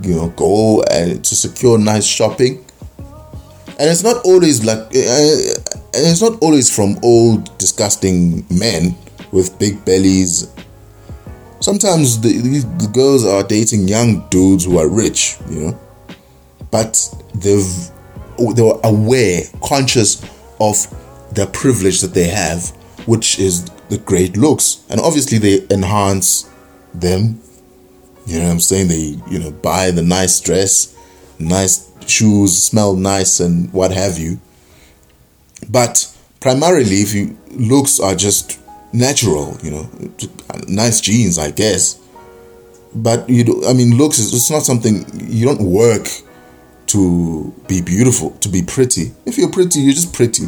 [0.00, 2.64] you know, go and to secure nice shopping.
[3.80, 4.90] And it's not always like, uh,
[5.94, 8.96] it's not always from old disgusting men
[9.30, 10.48] with big bellies
[11.60, 12.32] sometimes the,
[12.78, 15.80] the girls are dating young dudes who are rich, you know,
[16.70, 17.90] but they've
[18.54, 20.22] they were aware, conscious
[20.60, 20.76] of
[21.34, 22.68] the privilege that they have,
[23.06, 26.48] which is the great looks, and obviously they enhance
[26.94, 27.40] them.
[28.28, 28.88] You know what I'm saying?
[28.88, 30.94] They you know buy the nice dress,
[31.38, 34.38] nice shoes, smell nice, and what have you.
[35.68, 38.60] But primarily, if you looks are just
[38.92, 39.90] natural, you know,
[40.66, 41.98] nice jeans, I guess.
[42.94, 46.06] But you do, I mean, looks is it's not something you don't work
[46.88, 49.12] to be beautiful, to be pretty.
[49.24, 50.44] If you're pretty, you're just pretty.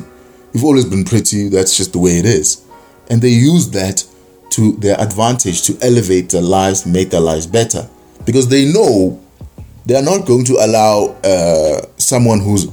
[0.52, 1.48] You've always been pretty.
[1.48, 2.62] That's just the way it is.
[3.08, 4.04] And they use that
[4.50, 7.88] to their advantage to elevate their lives, make their lives better,
[8.24, 9.20] because they know
[9.86, 12.68] they are not going to allow uh, someone who's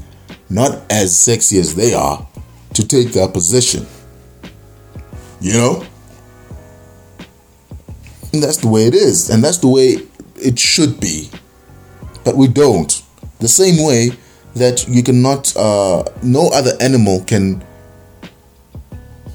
[0.50, 2.28] not as sexy as they are
[2.74, 3.86] to take their position.
[5.42, 5.86] You know?
[8.34, 9.30] And that's the way it is.
[9.30, 9.98] And that's the way
[10.36, 11.30] it should be.
[12.24, 13.02] But we don't.
[13.40, 14.12] The same way
[14.56, 17.64] that you cannot, uh, no other animal can,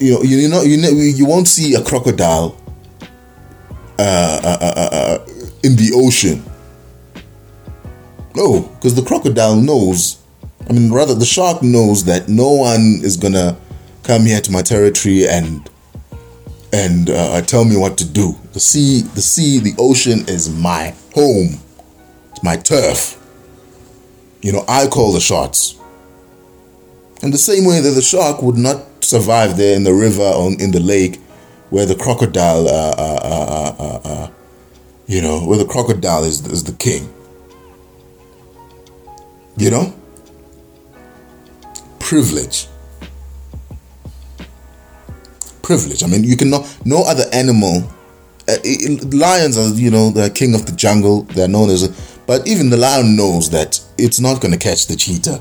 [0.03, 2.57] you know, you know, you know, you won't see a crocodile
[3.99, 5.19] uh, uh, uh, uh
[5.63, 6.43] in the ocean.
[8.35, 10.19] No, because the crocodile knows.
[10.69, 13.57] I mean, rather, the shark knows that no one is gonna
[14.03, 15.69] come here to my territory and
[16.73, 18.35] and uh, tell me what to do.
[18.55, 21.61] The sea, the sea, the ocean is my home.
[22.31, 23.19] It's my turf.
[24.41, 25.79] You know, I call the shots.
[27.23, 30.53] In the same way that the shark would not survive there in the river or
[30.59, 31.21] in the lake,
[31.71, 34.31] where the crocodile, uh, uh, uh, uh
[35.07, 37.13] you know, where the crocodile is, is the king.
[39.57, 39.95] You know?
[41.99, 42.69] Privilege.
[45.63, 46.03] privilege.
[46.03, 47.85] I mean, you cannot no other animal.
[48.49, 51.23] Uh, i- i- lions are you know the king of the jungle.
[51.35, 51.89] They're known as,
[52.27, 55.41] but even the lion knows that it's not going to catch the cheetah.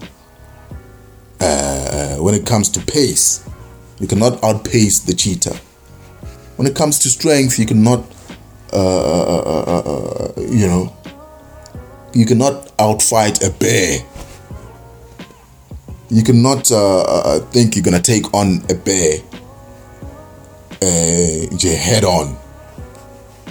[1.42, 3.44] Uh, when it comes to pace,
[4.00, 5.56] you cannot outpace the cheetah.
[6.56, 8.06] When it comes to strength, you cannot,
[8.72, 10.96] uh, uh, uh, uh, you know,
[12.14, 14.00] you cannot outfight a bear.
[16.10, 19.22] You cannot uh, think you're gonna take on a bear
[21.82, 22.38] head on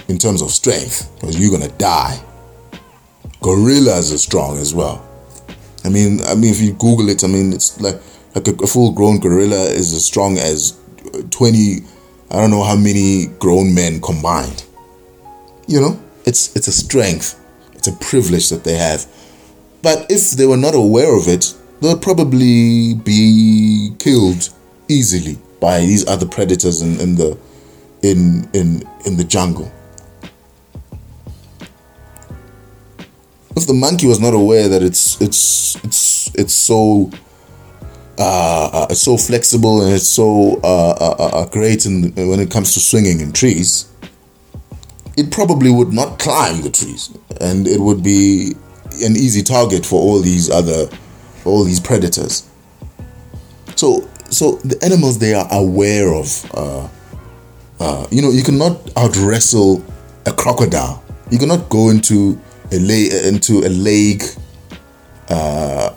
[0.07, 2.19] in terms of strength because you're gonna die.
[3.41, 5.10] Gorillas are strong as well.
[5.83, 7.99] I mean, I mean, if you Google it, I mean, it's like
[8.35, 10.79] like a, a full-grown gorilla is as strong as
[11.29, 11.79] twenty.
[12.29, 14.63] I don't know how many grown men combined.
[15.67, 17.39] You know, it's it's a strength,
[17.73, 19.05] it's a privilege that they have.
[19.81, 24.49] But if they were not aware of it, they'll probably be killed
[24.87, 27.37] easily by these other predators in, in the
[28.01, 29.71] in in in the jungle.
[33.61, 37.11] If the monkey was not aware that it's it's it's it's so
[38.17, 42.49] uh, uh, it's so flexible and it's so uh, uh, uh, great in, when it
[42.49, 43.87] comes to swinging in trees,
[45.15, 48.55] it probably would not climb the trees, and it would be
[49.03, 50.89] an easy target for all these other
[51.45, 52.49] all these predators.
[53.75, 56.51] So so the animals they are aware of.
[56.51, 56.89] Uh,
[57.79, 59.85] uh, you know, you cannot out wrestle
[60.25, 61.03] a crocodile.
[61.29, 62.41] You cannot go into
[62.71, 64.23] a into a lake
[65.29, 65.89] uh,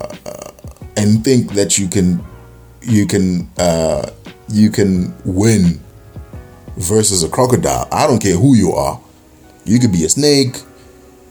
[0.97, 2.25] and think that you can
[2.83, 4.11] you can uh,
[4.49, 5.81] you can win
[6.77, 7.89] versus a crocodile.
[7.93, 9.01] I don't care who you are.
[9.64, 10.57] You could be a snake.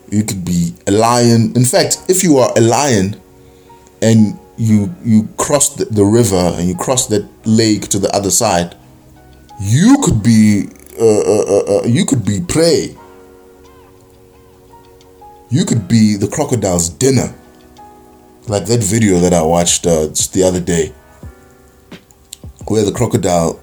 [0.09, 1.55] You could be a lion.
[1.55, 3.19] In fact, if you are a lion
[4.01, 8.31] and you you cross the, the river and you cross that lake to the other
[8.31, 8.75] side,
[9.59, 10.67] you could be
[10.99, 12.95] uh, uh, uh, uh, you could be prey.
[15.53, 17.31] You could be the crocodile's dinner,
[18.47, 20.91] like that video that I watched uh, just the other day,
[22.65, 23.61] where the crocodile,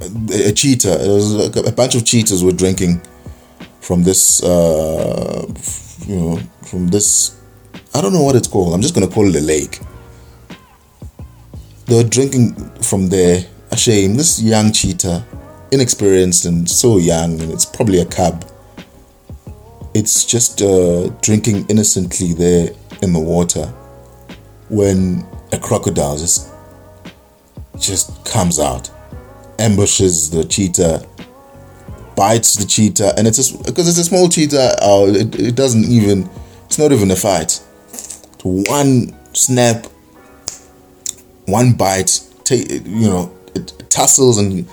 [0.00, 3.02] a, a cheetah, it was like a bunch of cheetahs were drinking
[3.82, 5.44] from this, uh,
[6.06, 7.38] you know, from this.
[7.94, 8.72] I don't know what it's called.
[8.72, 9.80] I'm just gonna call it a lake.
[11.84, 13.44] They were drinking from there.
[13.70, 14.16] A shame.
[14.16, 15.26] This young cheetah,
[15.72, 18.46] inexperienced and so young, and it's probably a cub.
[19.94, 22.70] It's just uh, drinking innocently there
[23.02, 23.66] in the water
[24.68, 26.48] when a crocodile just
[27.78, 28.90] just comes out,
[29.58, 31.06] ambushes the cheetah,
[32.16, 34.76] bites the cheetah, and it's a, because it's a small cheetah.
[34.82, 36.28] Uh, it, it doesn't even.
[36.66, 37.60] It's not even a fight.
[38.42, 39.86] One snap,
[41.46, 42.20] one bite.
[42.44, 44.66] Take you know, it tussles and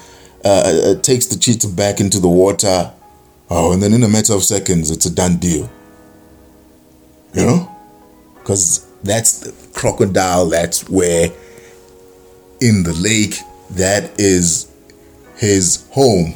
[0.45, 2.93] uh, it takes the cheetah back into the water.
[3.49, 5.69] Oh, and then in a matter of seconds, it's a done deal.
[7.33, 7.77] You know,
[8.35, 10.49] because that's the crocodile.
[10.49, 11.29] That's where
[12.61, 13.35] in the lake
[13.71, 14.71] that is
[15.37, 16.35] his home,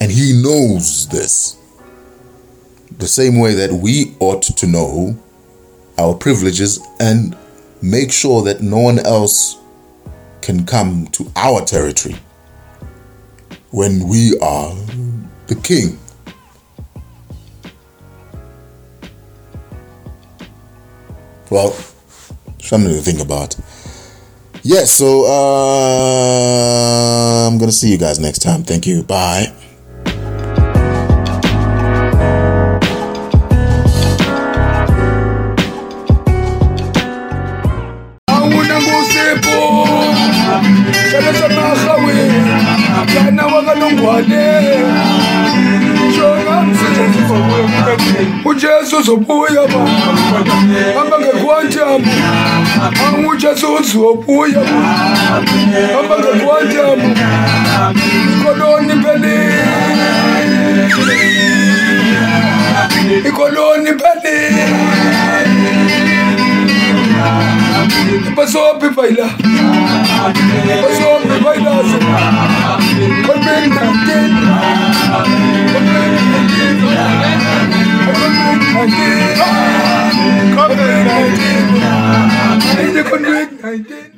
[0.00, 1.56] and he knows this.
[2.98, 5.16] The same way that we ought to know
[5.98, 7.36] our privileges and
[7.82, 9.56] make sure that no one else
[10.40, 12.16] can come to our territory
[13.70, 14.74] when we are
[15.48, 15.98] the king.
[21.50, 21.72] Well,
[22.60, 23.56] something to think about.
[24.62, 26.48] Yes, so uh,
[27.48, 28.62] I'm gonna see you guys next time.
[28.62, 29.02] Thank you.
[29.02, 29.54] Bye.
[48.44, 49.62] ujesu uzobuya
[50.94, 52.06] baba abangekuwajama
[53.08, 54.60] angujesu uzobuya
[55.94, 57.04] baba abangekuwajama
[58.40, 59.54] ikoloni mpelile
[63.28, 64.66] ikoloni mpelile
[68.36, 69.26] Pasopi baila
[70.82, 71.72] Pasopi baila
[73.26, 74.18] COVID-19 COVID-19
[80.58, 84.08] COVID-19 COVID-19